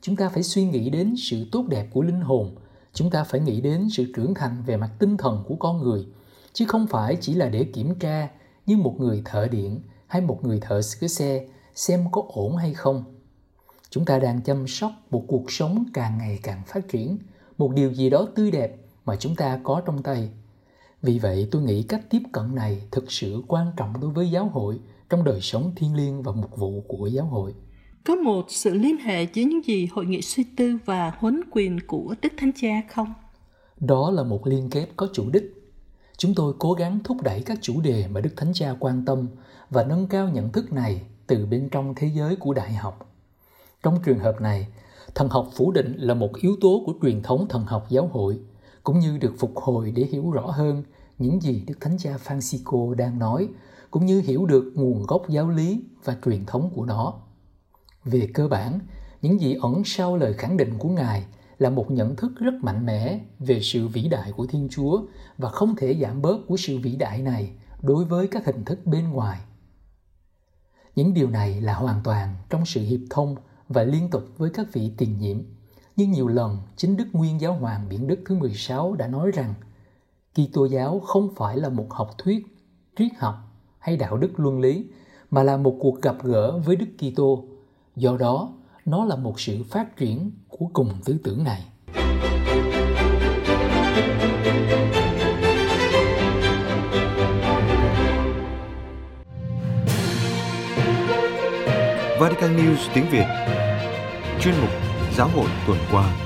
Chúng 0.00 0.16
ta 0.16 0.28
phải 0.28 0.42
suy 0.42 0.64
nghĩ 0.64 0.90
đến 0.90 1.14
sự 1.18 1.46
tốt 1.52 1.64
đẹp 1.68 1.86
của 1.92 2.02
linh 2.02 2.20
hồn. 2.20 2.54
Chúng 2.92 3.10
ta 3.10 3.24
phải 3.24 3.40
nghĩ 3.40 3.60
đến 3.60 3.88
sự 3.90 4.12
trưởng 4.16 4.34
thành 4.34 4.62
về 4.66 4.76
mặt 4.76 4.90
tinh 4.98 5.16
thần 5.16 5.44
của 5.48 5.56
con 5.56 5.82
người, 5.82 6.06
chứ 6.52 6.64
không 6.68 6.86
phải 6.86 7.16
chỉ 7.20 7.34
là 7.34 7.48
để 7.48 7.64
kiểm 7.64 7.98
tra 7.98 8.28
như 8.66 8.76
một 8.76 8.94
người 8.98 9.22
thợ 9.24 9.48
điện 9.48 9.80
hay 10.06 10.22
một 10.22 10.44
người 10.44 10.60
thợ 10.60 10.82
sửa 10.82 11.06
xe 11.06 11.46
xem 11.74 12.04
có 12.12 12.22
ổn 12.28 12.56
hay 12.56 12.74
không 12.74 13.15
chúng 13.96 14.04
ta 14.04 14.18
đang 14.18 14.40
chăm 14.40 14.66
sóc 14.66 14.92
một 15.10 15.24
cuộc 15.28 15.50
sống 15.50 15.84
càng 15.94 16.18
ngày 16.18 16.38
càng 16.42 16.62
phát 16.66 16.88
triển 16.88 17.18
một 17.58 17.72
điều 17.74 17.92
gì 17.92 18.10
đó 18.10 18.28
tươi 18.34 18.50
đẹp 18.50 18.76
mà 19.04 19.16
chúng 19.16 19.36
ta 19.36 19.60
có 19.62 19.82
trong 19.86 20.02
tay. 20.02 20.28
Vì 21.02 21.18
vậy 21.18 21.48
tôi 21.50 21.62
nghĩ 21.62 21.82
cách 21.82 22.00
tiếp 22.10 22.22
cận 22.32 22.54
này 22.54 22.82
thực 22.90 23.12
sự 23.12 23.42
quan 23.48 23.66
trọng 23.76 24.00
đối 24.00 24.10
với 24.10 24.30
giáo 24.30 24.48
hội 24.48 24.78
trong 25.10 25.24
đời 25.24 25.40
sống 25.40 25.72
thiêng 25.76 25.96
liêng 25.96 26.22
và 26.22 26.32
mục 26.32 26.56
vụ 26.56 26.84
của 26.88 27.06
giáo 27.06 27.24
hội. 27.24 27.54
Có 28.04 28.14
một 28.14 28.46
sự 28.48 28.74
liên 28.74 28.96
hệ 28.96 29.26
giữa 29.34 29.42
những 29.42 29.64
gì 29.64 29.88
hội 29.92 30.06
nghị 30.06 30.22
suy 30.22 30.44
tư 30.56 30.78
và 30.84 31.12
huấn 31.18 31.40
quyền 31.50 31.78
của 31.86 32.14
đức 32.22 32.32
thánh 32.38 32.52
cha 32.56 32.82
không? 32.88 33.14
Đó 33.80 34.10
là 34.10 34.22
một 34.22 34.46
liên 34.46 34.70
kết 34.70 34.86
có 34.96 35.08
chủ 35.12 35.30
đích. 35.30 35.74
Chúng 36.16 36.34
tôi 36.34 36.54
cố 36.58 36.72
gắng 36.72 36.98
thúc 37.04 37.22
đẩy 37.22 37.42
các 37.42 37.58
chủ 37.62 37.80
đề 37.80 38.08
mà 38.08 38.20
đức 38.20 38.32
thánh 38.36 38.52
cha 38.54 38.74
quan 38.80 39.04
tâm 39.04 39.28
và 39.70 39.84
nâng 39.84 40.06
cao 40.06 40.28
nhận 40.28 40.52
thức 40.52 40.72
này 40.72 41.02
từ 41.26 41.46
bên 41.46 41.68
trong 41.68 41.94
thế 41.96 42.10
giới 42.14 42.36
của 42.36 42.54
đại 42.54 42.72
học 42.72 43.05
trong 43.86 44.02
trường 44.02 44.18
hợp 44.18 44.40
này, 44.40 44.68
thần 45.14 45.28
học 45.28 45.48
phủ 45.56 45.72
định 45.72 45.96
là 45.96 46.14
một 46.14 46.30
yếu 46.40 46.56
tố 46.60 46.82
của 46.86 46.92
truyền 47.02 47.22
thống 47.22 47.46
thần 47.48 47.64
học 47.64 47.86
giáo 47.88 48.10
hội, 48.12 48.40
cũng 48.82 48.98
như 48.98 49.18
được 49.18 49.34
phục 49.38 49.52
hồi 49.56 49.92
để 49.96 50.02
hiểu 50.02 50.30
rõ 50.30 50.50
hơn 50.50 50.82
những 51.18 51.42
gì 51.42 51.64
Đức 51.66 51.74
Thánh 51.80 51.98
Cha 51.98 52.16
Francisco 52.24 52.94
đang 52.94 53.18
nói, 53.18 53.48
cũng 53.90 54.06
như 54.06 54.20
hiểu 54.20 54.46
được 54.46 54.72
nguồn 54.74 55.02
gốc 55.06 55.22
giáo 55.28 55.50
lý 55.50 55.84
và 56.04 56.16
truyền 56.24 56.46
thống 56.46 56.70
của 56.74 56.84
nó. 56.84 57.14
Về 58.04 58.28
cơ 58.34 58.48
bản, 58.48 58.78
những 59.22 59.40
gì 59.40 59.56
ẩn 59.62 59.82
sau 59.84 60.16
lời 60.16 60.32
khẳng 60.32 60.56
định 60.56 60.74
của 60.78 60.88
Ngài 60.88 61.24
là 61.58 61.70
một 61.70 61.90
nhận 61.90 62.16
thức 62.16 62.32
rất 62.36 62.54
mạnh 62.62 62.86
mẽ 62.86 63.20
về 63.38 63.60
sự 63.62 63.88
vĩ 63.88 64.08
đại 64.08 64.32
của 64.32 64.46
Thiên 64.46 64.68
Chúa 64.70 65.02
và 65.38 65.48
không 65.48 65.76
thể 65.76 65.98
giảm 66.00 66.22
bớt 66.22 66.38
của 66.48 66.56
sự 66.56 66.78
vĩ 66.78 66.96
đại 66.96 67.22
này 67.22 67.50
đối 67.82 68.04
với 68.04 68.28
các 68.28 68.46
hình 68.46 68.64
thức 68.64 68.86
bên 68.86 69.08
ngoài. 69.10 69.40
Những 70.96 71.14
điều 71.14 71.30
này 71.30 71.60
là 71.60 71.74
hoàn 71.74 72.00
toàn 72.04 72.34
trong 72.50 72.66
sự 72.66 72.80
hiệp 72.80 73.00
thông 73.10 73.36
và 73.68 73.82
liên 73.82 74.10
tục 74.10 74.22
với 74.38 74.50
các 74.50 74.66
vị 74.72 74.92
tiền 74.96 75.18
nhiệm. 75.18 75.36
Nhưng 75.96 76.10
nhiều 76.10 76.28
lần, 76.28 76.58
chính 76.76 76.96
Đức 76.96 77.06
Nguyên 77.12 77.40
Giáo 77.40 77.52
Hoàng 77.52 77.88
Biển 77.88 78.06
Đức 78.06 78.18
thứ 78.26 78.34
16 78.34 78.94
đã 78.94 79.06
nói 79.06 79.30
rằng 79.30 79.54
Kitô 80.34 80.64
giáo 80.64 81.00
không 81.00 81.28
phải 81.36 81.56
là 81.56 81.68
một 81.68 81.86
học 81.90 82.10
thuyết, 82.18 82.46
triết 82.96 83.12
học 83.18 83.34
hay 83.78 83.96
đạo 83.96 84.16
đức 84.16 84.30
luân 84.36 84.60
lý, 84.60 84.86
mà 85.30 85.42
là 85.42 85.56
một 85.56 85.76
cuộc 85.80 86.02
gặp 86.02 86.16
gỡ 86.22 86.58
với 86.58 86.76
Đức 86.76 86.86
Kitô. 86.98 87.44
Do 87.96 88.16
đó, 88.16 88.52
nó 88.84 89.04
là 89.04 89.16
một 89.16 89.40
sự 89.40 89.62
phát 89.62 89.96
triển 89.96 90.30
của 90.48 90.66
cùng 90.72 90.90
tư 91.04 91.18
tưởng 91.24 91.44
này. 91.44 91.64
Vatican 102.20 102.56
News 102.56 102.90
tiếng 102.94 103.04
Việt 103.12 103.26
Chuyên 104.40 104.54
mục 104.60 104.70
Giáo 105.12 105.28
hội 105.28 105.48
tuần 105.66 105.78
qua 105.92 106.16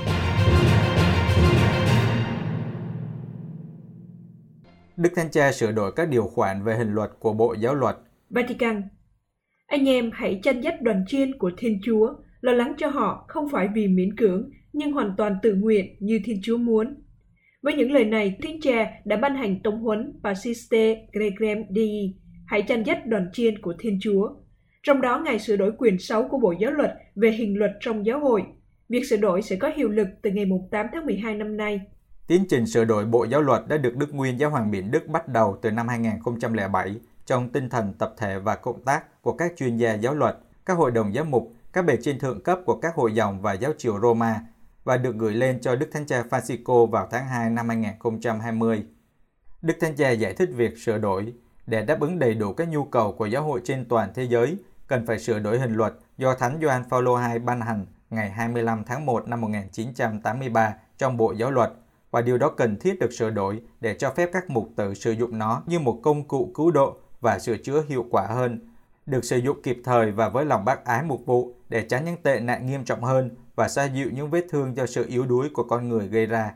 Đức 4.97 5.09
Thánh 5.15 5.31
Cha 5.31 5.51
sửa 5.51 5.71
đổi 5.71 5.91
các 5.95 6.09
điều 6.09 6.23
khoản 6.23 6.63
về 6.63 6.75
hình 6.75 6.93
luật 6.93 7.09
của 7.19 7.33
Bộ 7.33 7.55
Giáo 7.59 7.75
luật. 7.75 7.95
Vatican 8.29 8.81
Anh 9.67 9.89
em 9.89 10.11
hãy 10.13 10.39
chăn 10.43 10.61
dắt 10.61 10.81
đoàn 10.81 11.03
chiên 11.07 11.37
của 11.37 11.51
Thiên 11.57 11.79
Chúa, 11.83 12.13
lo 12.41 12.51
lắng 12.51 12.73
cho 12.77 12.87
họ 12.87 13.25
không 13.27 13.49
phải 13.49 13.67
vì 13.75 13.87
miễn 13.87 14.15
cưỡng, 14.15 14.49
nhưng 14.73 14.91
hoàn 14.91 15.13
toàn 15.17 15.35
tự 15.43 15.55
nguyện 15.55 15.95
như 15.99 16.19
Thiên 16.25 16.39
Chúa 16.43 16.57
muốn. 16.57 16.95
Với 17.61 17.73
những 17.73 17.91
lời 17.91 18.05
này, 18.05 18.37
Thánh 18.43 18.61
Cha 18.61 18.91
đã 19.05 19.17
ban 19.17 19.35
hành 19.35 19.63
tống 19.63 19.79
huấn 19.79 20.19
Pasiste 20.23 21.07
Gregem 21.13 21.63
Dei, 21.75 22.15
hãy 22.47 22.61
chăn 22.61 22.83
dắt 22.83 23.07
đoàn 23.07 23.29
chiên 23.33 23.61
của 23.61 23.73
Thiên 23.79 23.99
Chúa, 24.01 24.29
trong 24.83 25.01
đó 25.01 25.19
ngày 25.19 25.39
sửa 25.39 25.55
đổi 25.55 25.71
quyền 25.77 25.99
6 25.99 26.27
của 26.31 26.37
Bộ 26.37 26.51
Giáo 26.51 26.71
luật 26.71 26.91
về 27.15 27.31
hình 27.31 27.59
luật 27.59 27.71
trong 27.79 28.05
giáo 28.05 28.19
hội. 28.19 28.43
Việc 28.89 29.03
sửa 29.09 29.17
đổi 29.17 29.41
sẽ 29.41 29.55
có 29.55 29.71
hiệu 29.75 29.89
lực 29.89 30.07
từ 30.21 30.31
ngày 30.31 30.45
8 30.71 30.85
tháng 30.93 31.05
12 31.05 31.35
năm 31.35 31.57
nay. 31.57 31.81
Tiến 32.27 32.45
trình 32.49 32.65
sửa 32.65 32.85
đổi 32.85 33.05
Bộ 33.05 33.25
Giáo 33.25 33.41
luật 33.41 33.67
đã 33.67 33.77
được 33.77 33.95
Đức 33.95 34.13
Nguyên 34.13 34.39
Giáo 34.39 34.49
hoàng 34.49 34.71
Biển 34.71 34.91
Đức 34.91 35.07
bắt 35.07 35.27
đầu 35.27 35.57
từ 35.61 35.71
năm 35.71 35.87
2007 35.87 36.95
trong 37.25 37.49
tinh 37.49 37.69
thần 37.69 37.93
tập 37.93 38.13
thể 38.17 38.39
và 38.39 38.55
cộng 38.55 38.83
tác 38.85 39.21
của 39.21 39.33
các 39.33 39.53
chuyên 39.57 39.77
gia 39.77 39.93
giáo 39.93 40.13
luật, 40.13 40.37
các 40.65 40.73
hội 40.73 40.91
đồng 40.91 41.13
giám 41.13 41.31
mục, 41.31 41.53
các 41.73 41.85
bề 41.85 41.97
trên 42.01 42.19
thượng 42.19 42.43
cấp 42.43 42.59
của 42.65 42.75
các 42.75 42.95
hội 42.95 43.13
dòng 43.13 43.41
và 43.41 43.53
giáo 43.53 43.71
triều 43.77 43.99
Roma 43.99 44.41
và 44.83 44.97
được 44.97 45.15
gửi 45.15 45.33
lên 45.33 45.59
cho 45.61 45.75
Đức 45.75 45.89
Thánh 45.91 46.05
Cha 46.05 46.23
Francisco 46.29 46.85
vào 46.85 47.07
tháng 47.11 47.27
2 47.27 47.49
năm 47.49 47.69
2020. 47.69 48.83
Đức 49.61 49.73
Thánh 49.79 49.95
Cha 49.95 50.09
giải 50.09 50.33
thích 50.33 50.49
việc 50.55 50.77
sửa 50.77 50.97
đổi 50.97 51.33
để 51.67 51.85
đáp 51.85 51.99
ứng 51.99 52.19
đầy 52.19 52.33
đủ 52.33 52.53
các 52.53 52.67
nhu 52.69 52.83
cầu 52.83 53.11
của 53.11 53.25
giáo 53.25 53.43
hội 53.43 53.61
trên 53.63 53.85
toàn 53.85 54.09
thế 54.15 54.23
giới 54.23 54.57
cần 54.91 55.05
phải 55.05 55.19
sửa 55.19 55.39
đổi 55.39 55.59
hình 55.59 55.73
luật 55.73 55.93
do 56.17 56.35
Thánh 56.35 56.59
Gioan 56.61 56.83
Phaolô 56.89 57.17
II 57.29 57.39
ban 57.39 57.61
hành 57.61 57.85
ngày 58.09 58.29
25 58.29 58.83
tháng 58.83 59.05
1 59.05 59.27
năm 59.27 59.41
1983 59.41 60.73
trong 60.97 61.17
Bộ 61.17 61.31
Giáo 61.31 61.51
luật 61.51 61.71
và 62.11 62.21
điều 62.21 62.37
đó 62.37 62.49
cần 62.49 62.79
thiết 62.79 62.99
được 62.99 63.13
sửa 63.13 63.29
đổi 63.29 63.61
để 63.81 63.93
cho 63.93 64.13
phép 64.15 64.29
các 64.33 64.49
mục 64.49 64.69
tử 64.75 64.93
sử 64.93 65.11
dụng 65.11 65.37
nó 65.37 65.63
như 65.65 65.79
một 65.79 65.99
công 66.03 66.27
cụ 66.27 66.51
cứu 66.55 66.71
độ 66.71 66.97
và 67.21 67.39
sửa 67.39 67.57
chữa 67.57 67.83
hiệu 67.89 68.05
quả 68.11 68.27
hơn, 68.27 68.69
được 69.05 69.25
sử 69.25 69.37
dụng 69.37 69.61
kịp 69.63 69.81
thời 69.83 70.11
và 70.11 70.29
với 70.29 70.45
lòng 70.45 70.65
bác 70.65 70.85
ái 70.85 71.03
mục 71.03 71.25
vụ 71.25 71.53
để 71.69 71.85
tránh 71.89 72.05
những 72.05 72.23
tệ 72.23 72.39
nạn 72.39 72.67
nghiêm 72.67 72.85
trọng 72.85 73.03
hơn 73.03 73.35
và 73.55 73.69
xoa 73.69 73.85
dịu 73.85 74.09
những 74.13 74.29
vết 74.29 74.45
thương 74.49 74.77
do 74.77 74.85
sự 74.85 75.05
yếu 75.07 75.25
đuối 75.25 75.49
của 75.53 75.63
con 75.63 75.89
người 75.89 76.07
gây 76.07 76.25
ra. 76.25 76.53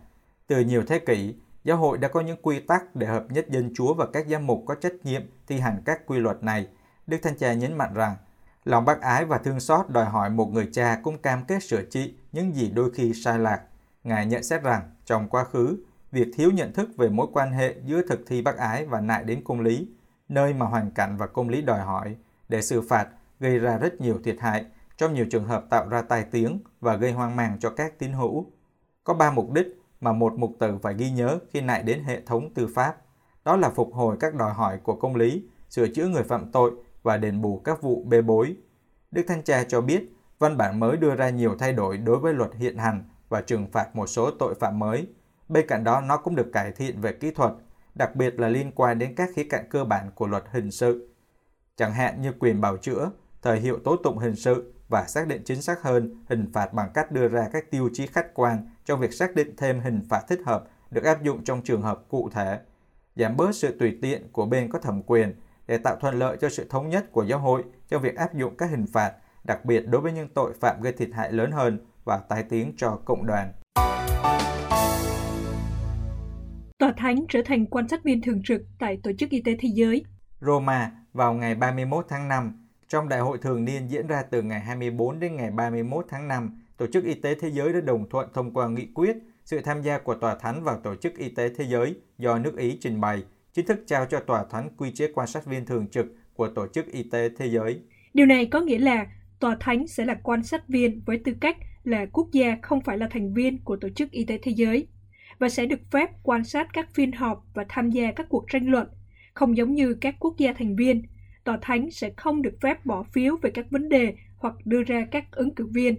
Từ 0.48 0.60
nhiều 0.60 0.84
thế 0.88 1.00
kỷ, 1.00 1.36
giáo 1.64 1.78
hội 1.78 1.98
đã 1.98 2.08
có 2.08 2.22
những 2.22 2.38
quy 2.42 2.60
tắc 2.60 2.96
để 2.96 3.08
hợp 3.08 3.26
nhất 3.30 3.46
dân 3.50 3.74
chúa 3.76 3.94
và 3.94 4.06
các 4.14 4.28
giám 4.28 4.48
mục 4.48 4.64
có 4.66 4.76
trách 4.76 4.94
nhiệm 5.04 5.22
thi 5.48 5.60
hành 5.60 5.82
các 5.86 6.06
quy 6.06 6.20
luật 6.20 6.44
này. 6.44 6.68
Đức 7.08 7.18
Thanh 7.24 7.38
Cha 7.38 7.54
nhấn 7.54 7.78
mạnh 7.78 7.94
rằng 7.94 8.16
Lòng 8.66 8.86
bác 8.86 9.02
ái 9.02 9.26
và 9.26 9.38
thương 9.38 9.60
xót 9.60 9.90
đòi 9.90 10.06
hỏi 10.06 10.30
một 10.30 10.46
người 10.46 10.70
cha 10.74 11.00
cũng 11.04 11.18
cam 11.18 11.44
kết 11.48 11.64
sửa 11.64 11.82
trị 11.82 12.16
những 12.32 12.56
gì 12.56 12.70
đôi 12.70 12.92
khi 12.92 13.14
sai 13.14 13.40
lạc. 13.40 13.62
Ngài 14.04 14.26
nhận 14.26 14.44
xét 14.44 14.64
rằng, 14.64 14.82
trong 15.06 15.30
quá 15.30 15.44
khứ, 15.44 15.78
việc 16.12 16.28
thiếu 16.36 16.52
nhận 16.52 16.74
thức 16.74 16.90
về 16.98 17.10
mối 17.10 17.28
quan 17.34 17.52
hệ 17.52 17.76
giữa 17.86 18.02
thực 18.10 18.20
thi 18.28 18.42
bác 18.42 18.58
ái 18.58 18.86
và 18.86 19.02
nại 19.02 19.24
đến 19.24 19.44
công 19.44 19.62
lý, 19.62 19.88
nơi 20.30 20.54
mà 20.54 20.66
hoàn 20.66 20.92
cảnh 20.92 21.18
và 21.18 21.28
công 21.28 21.50
lý 21.50 21.62
đòi 21.62 21.80
hỏi, 21.80 22.16
để 22.50 22.62
xử 22.62 22.82
phạt 22.82 23.08
gây 23.40 23.60
ra 23.60 23.78
rất 23.78 24.02
nhiều 24.02 24.20
thiệt 24.24 24.36
hại, 24.40 24.66
trong 24.98 25.14
nhiều 25.14 25.26
trường 25.32 25.46
hợp 25.46 25.66
tạo 25.70 25.90
ra 25.90 26.02
tai 26.02 26.24
tiếng 26.32 26.60
và 26.82 26.96
gây 26.96 27.12
hoang 27.12 27.36
mang 27.36 27.58
cho 27.60 27.70
các 27.70 28.00
tín 28.00 28.14
hữu. 28.14 28.46
Có 29.04 29.14
ba 29.14 29.32
mục 29.32 29.52
đích 29.52 29.68
mà 30.02 30.12
một 30.12 30.34
mục 30.34 30.52
tử 30.60 30.78
phải 30.82 30.94
ghi 30.94 31.12
nhớ 31.12 31.40
khi 31.52 31.62
nại 31.62 31.84
đến 31.84 32.04
hệ 32.04 32.22
thống 32.22 32.54
tư 32.54 32.68
pháp. 32.76 32.96
Đó 33.46 33.58
là 33.58 33.70
phục 33.70 33.94
hồi 33.94 34.18
các 34.20 34.36
đòi 34.36 34.54
hỏi 34.54 34.80
của 34.84 34.96
công 34.96 35.16
lý, 35.16 35.44
sửa 35.70 35.88
chữa 35.88 36.08
người 36.08 36.24
phạm 36.24 36.52
tội 36.52 36.72
và 37.06 37.18
đền 37.18 37.42
bù 37.42 37.60
các 37.60 37.82
vụ 37.82 38.04
bê 38.04 38.22
bối. 38.22 38.56
Đức 39.12 39.24
Thanh 39.28 39.44
Tra 39.44 39.64
cho 39.64 39.82
biết, 39.82 40.04
văn 40.40 40.58
bản 40.58 40.80
mới 40.80 40.98
đưa 40.98 41.16
ra 41.16 41.30
nhiều 41.30 41.56
thay 41.60 41.74
đổi 41.74 41.98
đối 41.98 42.18
với 42.18 42.34
luật 42.34 42.52
hiện 42.56 42.78
hành 42.78 43.04
và 43.30 43.42
trừng 43.42 43.68
phạt 43.72 43.96
một 43.96 44.08
số 44.08 44.32
tội 44.32 44.56
phạm 44.56 44.80
mới. 44.80 45.08
Bên 45.50 45.68
cạnh 45.68 45.84
đó, 45.84 46.02
nó 46.02 46.18
cũng 46.18 46.36
được 46.36 46.52
cải 46.54 46.72
thiện 46.72 47.02
về 47.02 47.14
kỹ 47.14 47.32
thuật, 47.32 47.52
đặc 47.96 48.16
biệt 48.16 48.40
là 48.40 48.48
liên 48.48 48.72
quan 48.72 49.00
đến 49.00 49.16
các 49.16 49.30
khía 49.36 49.48
cạnh 49.50 49.70
cơ 49.70 49.84
bản 49.84 50.12
của 50.16 50.28
luật 50.28 50.44
hình 50.52 50.72
sự. 50.72 51.10
Chẳng 51.76 51.94
hạn 51.94 52.22
như 52.22 52.32
quyền 52.40 52.62
bào 52.62 52.78
chữa, 52.78 53.12
thời 53.42 53.60
hiệu 53.60 53.80
tố 53.84 53.96
tụng 53.96 54.18
hình 54.18 54.36
sự 54.36 54.74
và 54.90 55.06
xác 55.08 55.28
định 55.28 55.42
chính 55.46 55.62
xác 55.62 55.82
hơn 55.82 56.24
hình 56.30 56.52
phạt 56.54 56.74
bằng 56.74 56.90
cách 56.94 57.12
đưa 57.12 57.28
ra 57.28 57.50
các 57.54 57.72
tiêu 57.72 57.90
chí 57.94 58.08
khách 58.08 58.34
quan 58.34 58.70
trong 58.86 59.00
việc 59.00 59.14
xác 59.14 59.36
định 59.36 59.54
thêm 59.58 59.80
hình 59.80 60.02
phạt 60.10 60.22
thích 60.28 60.42
hợp 60.46 60.64
được 60.92 61.04
áp 61.04 61.24
dụng 61.24 61.44
trong 61.44 61.62
trường 61.62 61.82
hợp 61.82 62.04
cụ 62.10 62.30
thể, 62.34 62.60
giảm 63.16 63.38
bớt 63.38 63.56
sự 63.56 63.76
tùy 63.80 63.98
tiện 64.02 64.32
của 64.32 64.46
bên 64.46 64.72
có 64.72 64.80
thẩm 64.80 65.04
quyền 65.04 65.34
để 65.68 65.78
tạo 65.78 65.96
thuận 66.02 66.20
lợi 66.20 66.38
cho 66.42 66.50
sự 66.50 66.68
thống 66.70 66.90
nhất 66.90 67.12
của 67.12 67.24
giáo 67.24 67.40
hội 67.40 67.64
trong 67.88 68.02
việc 68.02 68.16
áp 68.16 68.34
dụng 68.34 68.58
các 68.58 68.70
hình 68.70 68.86
phạt, 68.94 69.14
đặc 69.44 69.66
biệt 69.66 69.84
đối 69.88 70.02
với 70.02 70.12
những 70.12 70.28
tội 70.28 70.54
phạm 70.54 70.82
gây 70.82 70.94
thiệt 70.94 71.10
hại 71.14 71.32
lớn 71.32 71.52
hơn 71.52 71.80
và 72.06 72.18
tai 72.30 72.44
tiếng 72.44 72.74
cho 72.78 73.00
cộng 73.06 73.26
đoàn. 73.26 73.52
Tòa 76.78 76.94
Thánh 76.98 77.26
trở 77.30 77.42
thành 77.46 77.66
quan 77.66 77.88
sát 77.88 78.04
viên 78.04 78.22
thường 78.22 78.42
trực 78.44 78.62
tại 78.80 78.98
Tổ 79.04 79.12
chức 79.18 79.30
Y 79.30 79.42
tế 79.42 79.56
Thế 79.60 79.70
giới. 79.74 80.06
Roma 80.42 80.92
vào 81.14 81.34
ngày 81.34 81.56
31 81.56 82.06
tháng 82.10 82.28
5, 82.28 82.68
Trong 82.88 83.10
đại 83.10 83.20
hội 83.20 83.38
thường 83.38 83.66
niên 83.66 83.88
diễn 83.88 84.08
ra 84.08 84.24
từ 84.32 84.42
ngày 84.42 84.60
24 84.60 85.20
đến 85.20 85.36
ngày 85.36 85.52
31 85.52 86.06
tháng 86.10 86.28
5, 86.28 86.62
Tổ 86.78 86.88
chức 86.88 87.04
Y 87.04 87.14
tế 87.14 87.36
Thế 87.36 87.52
giới 87.52 87.74
đã 87.74 87.82
đồng 87.82 88.10
thuận 88.10 88.30
thông 88.34 88.54
qua 88.54 88.68
nghị 88.68 88.88
quyết 88.94 89.18
sự 89.46 89.62
tham 89.62 89.82
gia 89.82 89.98
của 89.98 90.16
Tòa 90.16 90.36
Thánh 90.36 90.64
vào 90.64 90.80
Tổ 90.84 90.96
chức 90.96 91.18
Y 91.18 91.30
tế 91.30 91.50
Thế 91.58 91.66
giới 91.66 91.96
do 92.18 92.38
nước 92.38 92.58
Ý 92.58 92.78
trình 92.82 93.02
bày, 93.02 93.24
chính 93.56 93.66
thức 93.66 93.84
trao 93.88 94.06
cho 94.06 94.20
Tòa 94.20 94.46
Thánh 94.50 94.70
quy 94.78 94.92
chế 94.92 95.12
quan 95.14 95.28
sát 95.28 95.46
viên 95.46 95.66
thường 95.66 95.88
trực 95.88 96.06
của 96.34 96.48
Tổ 96.48 96.68
chức 96.68 96.92
Y 96.92 97.04
tế 97.12 97.30
Thế 97.38 97.48
giới. 97.48 97.80
Điều 98.14 98.26
này 98.26 98.46
có 98.46 98.62
nghĩa 98.62 98.78
là 98.78 99.08
Tòa 99.40 99.58
Thánh 99.60 99.88
sẽ 99.88 100.06
là 100.06 100.16
quan 100.24 100.44
sát 100.44 100.68
viên 100.68 101.02
với 101.06 101.18
tư 101.18 101.34
cách 101.42 101.58
là 101.84 102.06
quốc 102.06 102.28
gia 102.32 102.58
không 102.62 102.82
phải 102.82 102.98
là 102.98 103.08
thành 103.12 103.34
viên 103.34 103.58
của 103.64 103.76
Tổ 103.76 103.90
chức 103.90 104.12
Y 104.12 104.26
tế 104.26 104.40
Thế 104.44 104.52
giới 104.52 104.88
và 105.40 105.50
sẽ 105.50 105.66
được 105.66 105.80
phép 105.92 106.10
quan 106.24 106.44
sát 106.44 106.68
các 106.74 106.90
phiên 106.94 107.12
họp 107.12 107.46
và 107.54 107.66
tham 107.70 107.90
gia 107.90 108.12
các 108.12 108.26
cuộc 108.30 108.46
tranh 108.50 108.68
luận. 108.68 108.88
Không 109.34 109.58
giống 109.58 109.74
như 109.74 109.94
các 109.94 110.16
quốc 110.20 110.38
gia 110.38 110.54
thành 110.54 110.76
viên, 110.76 111.04
Tòa 111.44 111.58
Thánh 111.62 111.92
sẽ 111.92 112.12
không 112.18 112.42
được 112.42 112.58
phép 112.62 112.86
bỏ 112.86 113.04
phiếu 113.04 113.38
về 113.42 113.52
các 113.52 113.66
vấn 113.72 113.90
đề 113.90 114.14
hoặc 114.38 114.56
đưa 114.66 114.84
ra 114.84 115.08
các 115.12 115.32
ứng 115.32 115.56
cử 115.56 115.68
viên. 115.74 115.96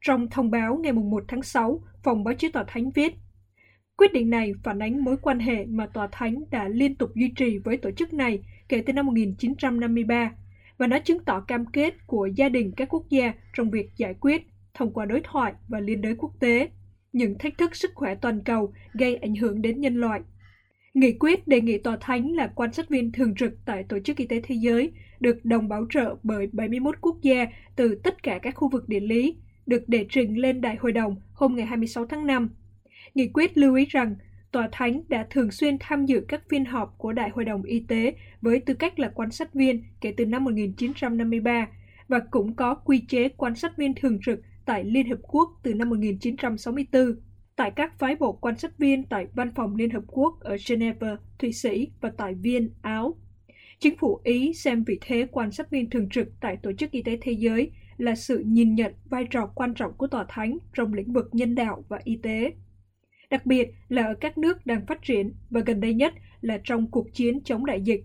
Trong 0.00 0.30
thông 0.30 0.50
báo 0.50 0.76
ngày 0.76 0.92
1 0.92 1.24
tháng 1.28 1.42
6, 1.42 1.82
Phòng 2.02 2.24
Báo 2.24 2.34
chí 2.34 2.48
Tòa 2.48 2.64
Thánh 2.68 2.90
viết, 2.90 3.14
Quyết 4.00 4.12
định 4.12 4.30
này 4.30 4.52
phản 4.62 4.78
ánh 4.78 5.04
mối 5.04 5.16
quan 5.22 5.38
hệ 5.38 5.64
mà 5.64 5.86
Tòa 5.86 6.08
Thánh 6.12 6.44
đã 6.50 6.68
liên 6.68 6.94
tục 6.94 7.10
duy 7.14 7.32
trì 7.36 7.58
với 7.58 7.76
tổ 7.76 7.90
chức 7.90 8.12
này 8.12 8.42
kể 8.68 8.82
từ 8.86 8.92
năm 8.92 9.06
1953 9.06 10.32
và 10.78 10.86
nó 10.86 10.98
chứng 10.98 11.24
tỏ 11.24 11.40
cam 11.40 11.66
kết 11.66 12.06
của 12.06 12.26
gia 12.26 12.48
đình 12.48 12.72
các 12.76 12.88
quốc 12.94 13.04
gia 13.08 13.32
trong 13.54 13.70
việc 13.70 13.90
giải 13.96 14.14
quyết 14.20 14.46
thông 14.74 14.92
qua 14.92 15.04
đối 15.04 15.20
thoại 15.24 15.52
và 15.68 15.80
liên 15.80 16.00
đới 16.00 16.14
quốc 16.18 16.32
tế 16.40 16.68
những 17.12 17.38
thách 17.38 17.58
thức 17.58 17.76
sức 17.76 17.90
khỏe 17.94 18.14
toàn 18.14 18.40
cầu 18.44 18.72
gây 18.92 19.16
ảnh 19.16 19.34
hưởng 19.34 19.62
đến 19.62 19.80
nhân 19.80 19.96
loại. 19.96 20.20
Nghị 20.94 21.12
quyết 21.12 21.48
đề 21.48 21.60
nghị 21.60 21.78
Tòa 21.78 21.96
Thánh 22.00 22.32
là 22.32 22.46
quan 22.54 22.72
sát 22.72 22.88
viên 22.88 23.12
thường 23.12 23.34
trực 23.34 23.52
tại 23.64 23.84
Tổ 23.88 23.98
chức 24.04 24.16
Y 24.16 24.26
tế 24.26 24.40
Thế 24.44 24.54
giới, 24.54 24.92
được 25.20 25.44
đồng 25.44 25.68
bảo 25.68 25.86
trợ 25.90 26.16
bởi 26.22 26.48
71 26.52 26.96
quốc 27.00 27.16
gia 27.22 27.46
từ 27.76 28.00
tất 28.04 28.22
cả 28.22 28.38
các 28.42 28.54
khu 28.54 28.68
vực 28.68 28.88
địa 28.88 29.00
lý, 29.00 29.36
được 29.66 29.88
đệ 29.88 30.06
trình 30.08 30.38
lên 30.38 30.60
Đại 30.60 30.76
hội 30.80 30.92
đồng 30.92 31.16
hôm 31.32 31.56
ngày 31.56 31.66
26 31.66 32.06
tháng 32.06 32.26
5. 32.26 32.48
Nghị 33.14 33.28
quyết 33.34 33.58
lưu 33.58 33.74
ý 33.74 33.84
rằng 33.84 34.14
Tòa 34.52 34.68
Thánh 34.72 35.02
đã 35.08 35.26
thường 35.30 35.50
xuyên 35.50 35.76
tham 35.80 36.06
dự 36.06 36.24
các 36.28 36.42
phiên 36.48 36.64
họp 36.64 36.94
của 36.98 37.12
Đại 37.12 37.30
hội 37.30 37.44
đồng 37.44 37.62
Y 37.62 37.84
tế 37.88 38.14
với 38.40 38.60
tư 38.60 38.74
cách 38.74 38.98
là 38.98 39.08
quan 39.14 39.30
sát 39.30 39.54
viên 39.54 39.84
kể 40.00 40.14
từ 40.16 40.26
năm 40.26 40.44
1953 40.44 41.68
và 42.08 42.20
cũng 42.30 42.56
có 42.56 42.74
quy 42.74 43.00
chế 43.08 43.28
quan 43.28 43.54
sát 43.54 43.76
viên 43.76 43.94
thường 43.94 44.18
trực 44.26 44.40
tại 44.64 44.84
Liên 44.84 45.08
Hợp 45.08 45.18
Quốc 45.22 45.50
từ 45.62 45.74
năm 45.74 45.90
1964, 45.90 47.16
tại 47.56 47.70
các 47.76 47.98
phái 47.98 48.16
bộ 48.16 48.32
quan 48.32 48.58
sát 48.58 48.78
viên 48.78 49.04
tại 49.04 49.26
Văn 49.34 49.52
phòng 49.56 49.76
Liên 49.76 49.90
Hợp 49.90 50.02
Quốc 50.06 50.40
ở 50.40 50.56
Geneva, 50.68 51.16
Thụy 51.38 51.52
Sĩ 51.52 51.88
và 52.00 52.12
tại 52.16 52.34
Viên, 52.34 52.70
Áo. 52.82 53.14
Chính 53.78 53.96
phủ 53.98 54.20
Ý 54.24 54.52
xem 54.54 54.84
vị 54.84 54.98
thế 55.00 55.26
quan 55.30 55.52
sát 55.52 55.70
viên 55.70 55.90
thường 55.90 56.08
trực 56.08 56.28
tại 56.40 56.56
Tổ 56.62 56.72
chức 56.72 56.90
Y 56.90 57.02
tế 57.02 57.18
Thế 57.20 57.32
giới 57.32 57.70
là 57.96 58.14
sự 58.14 58.38
nhìn 58.46 58.74
nhận 58.74 58.94
vai 59.04 59.24
trò 59.30 59.46
quan 59.54 59.74
trọng 59.74 59.92
của 59.92 60.06
Tòa 60.06 60.26
Thánh 60.28 60.58
trong 60.74 60.94
lĩnh 60.94 61.12
vực 61.12 61.28
nhân 61.32 61.54
đạo 61.54 61.84
và 61.88 62.00
y 62.04 62.16
tế. 62.22 62.52
Đặc 63.30 63.46
biệt 63.46 63.74
là 63.88 64.02
ở 64.02 64.14
các 64.14 64.38
nước 64.38 64.66
đang 64.66 64.86
phát 64.86 65.02
triển 65.02 65.32
và 65.50 65.60
gần 65.66 65.80
đây 65.80 65.94
nhất 65.94 66.14
là 66.40 66.60
trong 66.64 66.90
cuộc 66.90 67.14
chiến 67.14 67.40
chống 67.44 67.66
đại 67.66 67.80
dịch. 67.80 68.04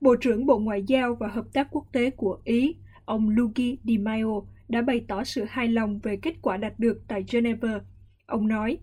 Bộ 0.00 0.16
trưởng 0.16 0.46
Bộ 0.46 0.58
Ngoại 0.58 0.82
giao 0.86 1.14
và 1.14 1.28
Hợp 1.28 1.44
tác 1.52 1.68
Quốc 1.70 1.86
tế 1.92 2.10
của 2.10 2.40
Ý, 2.44 2.76
ông 3.04 3.28
Luigi 3.28 3.78
Di 3.84 3.98
Maio, 3.98 4.42
đã 4.68 4.82
bày 4.82 5.04
tỏ 5.08 5.24
sự 5.24 5.44
hài 5.48 5.68
lòng 5.68 5.98
về 6.02 6.16
kết 6.16 6.34
quả 6.42 6.56
đạt 6.56 6.78
được 6.78 7.02
tại 7.08 7.24
Geneva. 7.32 7.80
Ông 8.26 8.48
nói, 8.48 8.78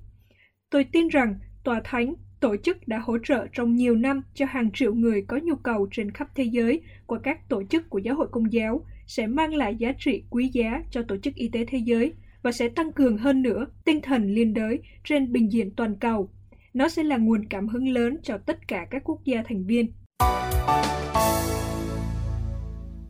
Tôi 0.70 0.84
tin 0.84 1.08
rằng 1.08 1.40
Tòa 1.64 1.82
Thánh, 1.84 2.14
tổ 2.40 2.56
chức 2.58 2.88
đã 2.88 3.00
hỗ 3.00 3.18
trợ 3.24 3.48
trong 3.54 3.76
nhiều 3.76 3.96
năm 3.96 4.22
cho 4.34 4.46
hàng 4.46 4.72
triệu 4.74 4.94
người 4.94 5.22
có 5.22 5.40
nhu 5.44 5.56
cầu 5.56 5.88
trên 5.92 6.12
khắp 6.12 6.28
thế 6.36 6.44
giới 6.44 6.82
qua 7.06 7.20
các 7.24 7.50
tổ 7.50 7.64
chức 7.64 7.90
của 7.90 7.98
giáo 7.98 8.16
hội 8.16 8.28
công 8.32 8.54
giáo 8.54 8.86
sẽ 9.08 9.28
mang 9.28 9.54
lại 9.54 9.76
giá 9.76 9.94
trị 9.98 10.24
quý 10.30 10.50
giá 10.54 10.84
cho 10.92 11.04
tổ 11.04 11.18
chức 11.18 11.36
y 11.36 11.50
tế 11.50 11.66
thế 11.66 11.78
giới 11.78 12.14
và 12.46 12.52
sẽ 12.52 12.70
tăng 12.70 12.92
cường 12.92 13.18
hơn 13.18 13.42
nữa 13.42 13.66
tinh 13.86 14.02
thần 14.02 14.34
liên 14.34 14.54
đới 14.54 14.80
trên 15.04 15.32
bình 15.32 15.52
diện 15.52 15.76
toàn 15.76 15.96
cầu. 15.96 16.30
Nó 16.74 16.90
sẽ 16.90 17.04
là 17.04 17.18
nguồn 17.18 17.46
cảm 17.50 17.68
hứng 17.68 17.90
lớn 17.90 18.18
cho 18.24 18.38
tất 18.38 18.68
cả 18.68 18.88
các 18.92 19.02
quốc 19.06 19.20
gia 19.24 19.44
thành 19.48 19.66
viên. 19.66 19.92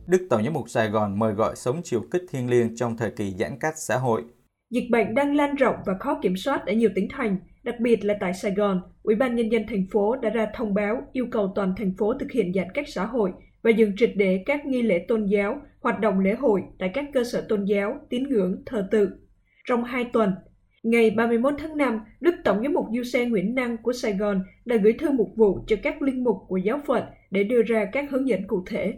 Đức 0.06 0.26
Tổng 0.30 0.44
giám 0.44 0.52
mục 0.52 0.68
Sài 0.68 0.88
Gòn 0.88 1.18
mời 1.18 1.32
gọi 1.32 1.56
sống 1.56 1.80
chiều 1.84 2.02
kích 2.10 2.22
thiêng 2.30 2.50
liêng 2.50 2.76
trong 2.76 2.96
thời 2.96 3.10
kỳ 3.10 3.30
giãn 3.38 3.58
cách 3.60 3.74
xã 3.76 3.96
hội. 3.96 4.22
Dịch 4.70 4.90
bệnh 4.90 5.14
đang 5.14 5.36
lan 5.36 5.54
rộng 5.54 5.76
và 5.86 5.94
khó 6.00 6.18
kiểm 6.22 6.36
soát 6.36 6.66
ở 6.66 6.72
nhiều 6.72 6.90
tỉnh 6.94 7.08
thành, 7.10 7.36
đặc 7.62 7.74
biệt 7.80 8.04
là 8.04 8.14
tại 8.20 8.34
Sài 8.34 8.52
Gòn. 8.52 8.80
Ủy 9.02 9.14
ban 9.14 9.36
nhân 9.36 9.52
dân 9.52 9.62
thành 9.68 9.86
phố 9.92 10.16
đã 10.16 10.30
ra 10.30 10.46
thông 10.54 10.74
báo 10.74 11.02
yêu 11.12 11.26
cầu 11.30 11.52
toàn 11.54 11.74
thành 11.76 11.92
phố 11.98 12.14
thực 12.20 12.32
hiện 12.32 12.52
giãn 12.54 12.66
cách 12.74 12.88
xã 12.88 13.06
hội 13.06 13.32
và 13.62 13.70
dừng 13.70 13.92
triệt 13.96 14.12
để 14.16 14.42
các 14.46 14.66
nghi 14.66 14.82
lễ 14.82 15.04
tôn 15.08 15.26
giáo, 15.26 15.60
hoạt 15.80 16.00
động 16.00 16.20
lễ 16.20 16.34
hội 16.34 16.62
tại 16.78 16.90
các 16.94 17.04
cơ 17.14 17.24
sở 17.24 17.46
tôn 17.48 17.64
giáo, 17.64 17.94
tín 18.10 18.22
ngưỡng, 18.22 18.62
thờ 18.66 18.88
tự. 18.90 19.25
Trong 19.66 19.84
hai 19.84 20.04
tuần, 20.12 20.34
ngày 20.82 21.10
31 21.10 21.54
tháng 21.58 21.76
5, 21.76 22.00
Đức 22.20 22.34
Tổng 22.44 22.62
giám 22.62 22.72
mục 22.72 22.86
Du 22.96 23.02
Xe 23.02 23.24
Nguyễn 23.24 23.54
Năng 23.54 23.76
của 23.76 23.92
Sài 23.92 24.12
Gòn 24.12 24.44
đã 24.64 24.76
gửi 24.76 24.92
thư 25.00 25.10
mục 25.10 25.32
vụ 25.36 25.64
cho 25.66 25.76
các 25.82 26.02
linh 26.02 26.24
mục 26.24 26.36
của 26.48 26.56
giáo 26.56 26.80
phận 26.86 27.04
để 27.30 27.44
đưa 27.44 27.62
ra 27.62 27.84
các 27.92 28.10
hướng 28.10 28.28
dẫn 28.28 28.46
cụ 28.46 28.62
thể. 28.66 28.94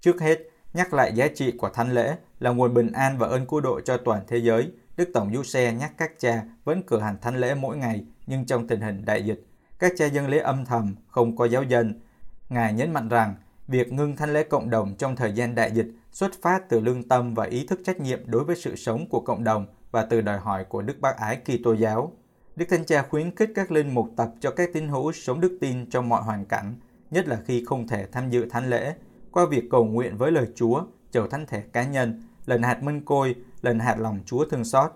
Trước 0.00 0.20
hết, 0.20 0.38
nhắc 0.74 0.94
lại 0.94 1.12
giá 1.14 1.28
trị 1.28 1.52
của 1.58 1.68
thánh 1.68 1.92
lễ 1.92 2.16
là 2.38 2.50
nguồn 2.50 2.74
bình 2.74 2.92
an 2.92 3.18
và 3.18 3.28
ơn 3.28 3.46
cứu 3.46 3.60
độ 3.60 3.80
cho 3.80 3.96
toàn 3.96 4.22
thế 4.28 4.36
giới. 4.38 4.72
Đức 4.96 5.10
Tổng 5.14 5.34
Du 5.34 5.42
Xe 5.42 5.72
nhắc 5.72 5.92
các 5.98 6.10
cha 6.18 6.42
vẫn 6.64 6.82
cử 6.82 7.00
hành 7.00 7.16
thánh 7.22 7.36
lễ 7.36 7.54
mỗi 7.54 7.76
ngày 7.76 8.04
nhưng 8.26 8.44
trong 8.44 8.66
tình 8.66 8.80
hình 8.80 9.04
đại 9.04 9.22
dịch. 9.22 9.46
Các 9.78 9.92
cha 9.96 10.06
dân 10.06 10.28
lễ 10.28 10.38
âm 10.38 10.64
thầm, 10.64 10.94
không 11.06 11.36
có 11.36 11.44
giáo 11.44 11.62
dân. 11.62 12.00
Ngài 12.48 12.72
nhấn 12.72 12.92
mạnh 12.92 13.08
rằng 13.08 13.34
việc 13.68 13.92
ngưng 13.92 14.16
thánh 14.16 14.32
lễ 14.32 14.42
cộng 14.42 14.70
đồng 14.70 14.94
trong 14.98 15.16
thời 15.16 15.32
gian 15.32 15.54
đại 15.54 15.70
dịch 15.70 15.88
xuất 16.12 16.32
phát 16.42 16.68
từ 16.68 16.80
lương 16.80 17.08
tâm 17.08 17.34
và 17.34 17.44
ý 17.44 17.66
thức 17.66 17.80
trách 17.84 18.00
nhiệm 18.00 18.20
đối 18.26 18.44
với 18.44 18.56
sự 18.56 18.76
sống 18.76 19.08
của 19.08 19.20
cộng 19.20 19.44
đồng 19.44 19.66
và 19.92 20.02
từ 20.02 20.20
đòi 20.20 20.38
hỏi 20.38 20.64
của 20.64 20.82
Đức 20.82 21.00
Bác 21.00 21.16
Ái 21.16 21.36
Kitô 21.36 21.72
giáo. 21.72 22.12
Đức 22.56 22.66
Thánh 22.68 22.84
Cha 22.84 23.02
khuyến 23.02 23.36
khích 23.36 23.50
các 23.54 23.70
linh 23.70 23.94
mục 23.94 24.08
tập 24.16 24.30
cho 24.40 24.50
các 24.50 24.70
tín 24.72 24.88
hữu 24.88 25.12
sống 25.12 25.40
đức 25.40 25.58
tin 25.60 25.90
trong 25.90 26.08
mọi 26.08 26.22
hoàn 26.22 26.44
cảnh, 26.44 26.74
nhất 27.10 27.28
là 27.28 27.40
khi 27.44 27.64
không 27.64 27.88
thể 27.88 28.06
tham 28.12 28.30
dự 28.30 28.46
thánh 28.50 28.70
lễ, 28.70 28.94
qua 29.30 29.46
việc 29.46 29.64
cầu 29.70 29.84
nguyện 29.84 30.16
với 30.16 30.32
lời 30.32 30.46
Chúa, 30.54 30.84
chầu 31.10 31.26
thánh 31.26 31.46
thể 31.46 31.60
cá 31.60 31.84
nhân, 31.84 32.22
lần 32.46 32.62
hạt 32.62 32.82
minh 32.82 33.04
côi, 33.04 33.34
lần 33.62 33.78
hạt 33.78 33.94
lòng 33.98 34.20
Chúa 34.26 34.44
thương 34.44 34.64
xót. 34.64 34.92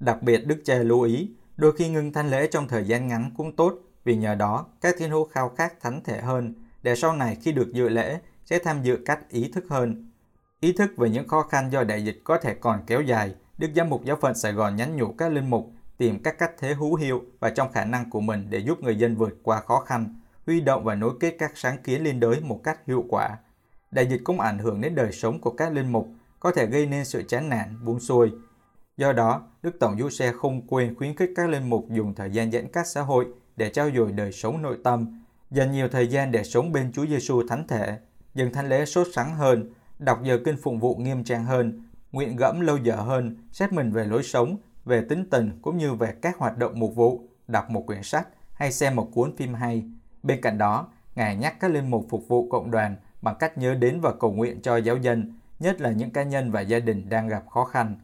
Đặc 0.00 0.22
biệt 0.22 0.46
Đức 0.46 0.60
Cha 0.64 0.74
lưu 0.74 1.02
ý, 1.02 1.30
đôi 1.56 1.72
khi 1.72 1.88
ngưng 1.88 2.12
thánh 2.12 2.30
lễ 2.30 2.46
trong 2.46 2.68
thời 2.68 2.84
gian 2.84 3.08
ngắn 3.08 3.30
cũng 3.36 3.56
tốt, 3.56 3.74
vì 4.04 4.16
nhờ 4.16 4.34
đó 4.34 4.66
các 4.80 4.94
tín 4.98 5.10
hữu 5.10 5.24
khao 5.24 5.48
khát 5.48 5.80
thánh 5.80 6.00
thể 6.04 6.20
hơn, 6.20 6.54
để 6.82 6.96
sau 6.96 7.16
này 7.16 7.36
khi 7.42 7.52
được 7.52 7.72
dự 7.72 7.88
lễ 7.88 8.18
sẽ 8.44 8.58
tham 8.58 8.82
dự 8.82 8.98
cách 9.04 9.20
ý 9.28 9.50
thức 9.54 9.64
hơn. 9.68 10.10
Ý 10.60 10.72
thức 10.72 10.90
về 10.96 11.10
những 11.10 11.28
khó 11.28 11.42
khăn 11.42 11.72
do 11.72 11.84
đại 11.84 12.04
dịch 12.04 12.20
có 12.24 12.38
thể 12.38 12.54
còn 12.54 12.80
kéo 12.86 13.00
dài, 13.00 13.34
Đức 13.58 13.68
Giám 13.76 13.90
mục 13.90 14.04
Giáo 14.04 14.16
phận 14.16 14.34
Sài 14.34 14.52
Gòn 14.52 14.76
nhắn 14.76 14.96
nhủ 14.96 15.12
các 15.18 15.32
linh 15.32 15.50
mục 15.50 15.72
tìm 15.98 16.22
các 16.22 16.38
cách 16.38 16.52
thế 16.58 16.74
hữu 16.74 16.94
hiệu 16.94 17.22
và 17.40 17.50
trong 17.50 17.72
khả 17.72 17.84
năng 17.84 18.10
của 18.10 18.20
mình 18.20 18.46
để 18.50 18.58
giúp 18.58 18.80
người 18.82 18.96
dân 18.96 19.16
vượt 19.16 19.38
qua 19.42 19.60
khó 19.60 19.80
khăn, 19.80 20.20
huy 20.46 20.60
động 20.60 20.84
và 20.84 20.94
nối 20.94 21.12
kết 21.20 21.36
các 21.38 21.52
sáng 21.54 21.82
kiến 21.82 22.02
liên 22.02 22.20
đới 22.20 22.40
một 22.40 22.60
cách 22.64 22.80
hiệu 22.86 23.04
quả. 23.08 23.38
Đại 23.90 24.06
dịch 24.06 24.20
cũng 24.24 24.40
ảnh 24.40 24.58
hưởng 24.58 24.80
đến 24.80 24.94
đời 24.94 25.12
sống 25.12 25.40
của 25.40 25.50
các 25.50 25.72
linh 25.72 25.92
mục, 25.92 26.08
có 26.40 26.52
thể 26.52 26.66
gây 26.66 26.86
nên 26.86 27.04
sự 27.04 27.22
chán 27.28 27.48
nản, 27.48 27.84
buông 27.84 28.00
xuôi. 28.00 28.32
Do 28.96 29.12
đó, 29.12 29.42
Đức 29.62 29.76
Tổng 29.80 29.98
Du 29.98 30.10
Xe 30.10 30.32
không 30.32 30.66
quên 30.66 30.94
khuyến 30.94 31.16
khích 31.16 31.30
các 31.36 31.48
linh 31.48 31.70
mục 31.70 31.86
dùng 31.90 32.14
thời 32.14 32.30
gian 32.30 32.52
giãn 32.52 32.68
cách 32.72 32.86
xã 32.86 33.00
hội 33.00 33.26
để 33.56 33.70
trao 33.70 33.90
dồi 33.96 34.12
đời 34.12 34.32
sống 34.32 34.62
nội 34.62 34.78
tâm, 34.84 35.22
dành 35.50 35.72
nhiều 35.72 35.88
thời 35.88 36.08
gian 36.08 36.32
để 36.32 36.44
sống 36.44 36.72
bên 36.72 36.92
Chúa 36.92 37.06
Giêsu 37.06 37.48
thánh 37.48 37.66
thể, 37.68 37.98
dừng 38.34 38.52
thánh 38.52 38.68
lễ 38.68 38.84
sốt 38.84 39.06
sắng 39.14 39.34
hơn, 39.34 39.72
đọc 39.98 40.20
giờ 40.24 40.38
kinh 40.44 40.56
phụng 40.62 40.78
vụ 40.78 40.96
nghiêm 40.96 41.24
trang 41.24 41.44
hơn, 41.44 41.83
nguyện 42.14 42.36
gẫm 42.36 42.60
lâu 42.60 42.76
giờ 42.76 42.96
hơn, 42.96 43.36
xét 43.52 43.72
mình 43.72 43.92
về 43.92 44.04
lối 44.04 44.22
sống, 44.22 44.56
về 44.84 45.04
tính 45.08 45.30
tình 45.30 45.58
cũng 45.62 45.78
như 45.78 45.94
về 45.94 46.14
các 46.22 46.38
hoạt 46.38 46.58
động 46.58 46.72
mục 46.78 46.94
vụ, 46.94 47.28
đọc 47.48 47.70
một 47.70 47.86
quyển 47.86 48.02
sách 48.02 48.28
hay 48.54 48.72
xem 48.72 48.96
một 48.96 49.10
cuốn 49.14 49.36
phim 49.36 49.54
hay. 49.54 49.84
Bên 50.22 50.40
cạnh 50.40 50.58
đó, 50.58 50.88
Ngài 51.14 51.36
nhắc 51.36 51.60
các 51.60 51.70
linh 51.70 51.90
mục 51.90 52.06
phục 52.10 52.28
vụ 52.28 52.48
cộng 52.48 52.70
đoàn 52.70 52.96
bằng 53.22 53.36
cách 53.40 53.58
nhớ 53.58 53.74
đến 53.74 54.00
và 54.00 54.12
cầu 54.20 54.32
nguyện 54.32 54.62
cho 54.62 54.76
giáo 54.76 54.96
dân, 54.96 55.38
nhất 55.58 55.80
là 55.80 55.90
những 55.90 56.10
cá 56.10 56.22
nhân 56.22 56.50
và 56.50 56.60
gia 56.60 56.78
đình 56.78 57.08
đang 57.08 57.28
gặp 57.28 57.44
khó 57.50 57.64
khăn. 57.64 57.96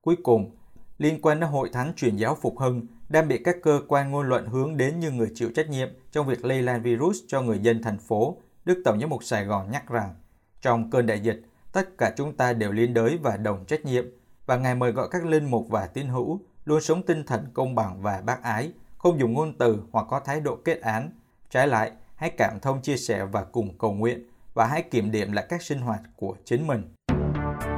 Cuối 0.00 0.16
cùng, 0.22 0.50
liên 0.98 1.22
quan 1.22 1.40
đến 1.40 1.50
Hội 1.50 1.70
Thánh 1.72 1.92
Truyền 1.96 2.16
giáo 2.16 2.34
Phục 2.34 2.58
Hưng 2.58 2.86
đang 3.08 3.28
bị 3.28 3.38
các 3.44 3.56
cơ 3.62 3.80
quan 3.88 4.10
ngôn 4.10 4.28
luận 4.28 4.46
hướng 4.46 4.76
đến 4.76 5.00
như 5.00 5.10
người 5.10 5.32
chịu 5.34 5.50
trách 5.54 5.68
nhiệm 5.68 5.88
trong 6.12 6.26
việc 6.26 6.44
lây 6.44 6.62
lan 6.62 6.82
virus 6.82 7.18
cho 7.28 7.42
người 7.42 7.58
dân 7.58 7.82
thành 7.82 7.98
phố, 7.98 8.36
Đức 8.64 8.82
Tổng 8.84 9.00
giám 9.00 9.10
mục 9.10 9.24
Sài 9.24 9.44
Gòn 9.44 9.70
nhắc 9.70 9.88
rằng, 9.88 10.14
trong 10.60 10.90
cơn 10.90 11.06
đại 11.06 11.20
dịch, 11.20 11.42
tất 11.76 11.98
cả 11.98 12.12
chúng 12.16 12.32
ta 12.32 12.52
đều 12.52 12.72
liên 12.72 12.94
đới 12.94 13.18
và 13.22 13.36
đồng 13.36 13.64
trách 13.64 13.84
nhiệm, 13.84 14.04
và 14.46 14.56
Ngài 14.56 14.74
mời 14.74 14.92
gọi 14.92 15.08
các 15.10 15.26
linh 15.26 15.50
mục 15.50 15.66
và 15.70 15.86
tín 15.86 16.06
hữu 16.06 16.40
luôn 16.64 16.80
sống 16.80 17.02
tinh 17.02 17.24
thần 17.24 17.46
công 17.54 17.74
bằng 17.74 18.02
và 18.02 18.22
bác 18.24 18.42
ái, 18.42 18.72
không 18.98 19.20
dùng 19.20 19.32
ngôn 19.32 19.52
từ 19.58 19.82
hoặc 19.92 20.06
có 20.10 20.20
thái 20.20 20.40
độ 20.40 20.56
kết 20.64 20.80
án. 20.80 21.10
Trái 21.50 21.68
lại, 21.68 21.90
hãy 22.14 22.30
cảm 22.30 22.60
thông 22.62 22.82
chia 22.82 22.96
sẻ 22.96 23.24
và 23.24 23.44
cùng 23.44 23.78
cầu 23.78 23.92
nguyện, 23.92 24.30
và 24.54 24.66
hãy 24.66 24.82
kiểm 24.82 25.10
điểm 25.10 25.32
lại 25.32 25.46
các 25.48 25.62
sinh 25.62 25.80
hoạt 25.80 26.00
của 26.16 26.36
chính 26.44 26.66
mình. 26.66 26.82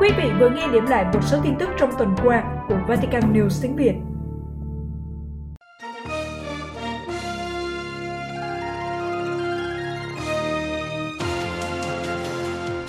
Quý 0.01 0.09
vị 0.19 0.31
vừa 0.41 0.51
nghe 0.51 0.69
điểm 0.73 0.87
lại 0.87 1.05
một 1.15 1.21
số 1.23 1.41
tin 1.43 1.55
tức 1.59 1.69
trong 1.79 1.91
tuần 1.99 2.15
qua 2.23 2.65
của 2.69 2.79
Vatican 2.89 3.33
News 3.33 3.63
tiếng 3.63 3.77
Việt. 3.77 3.95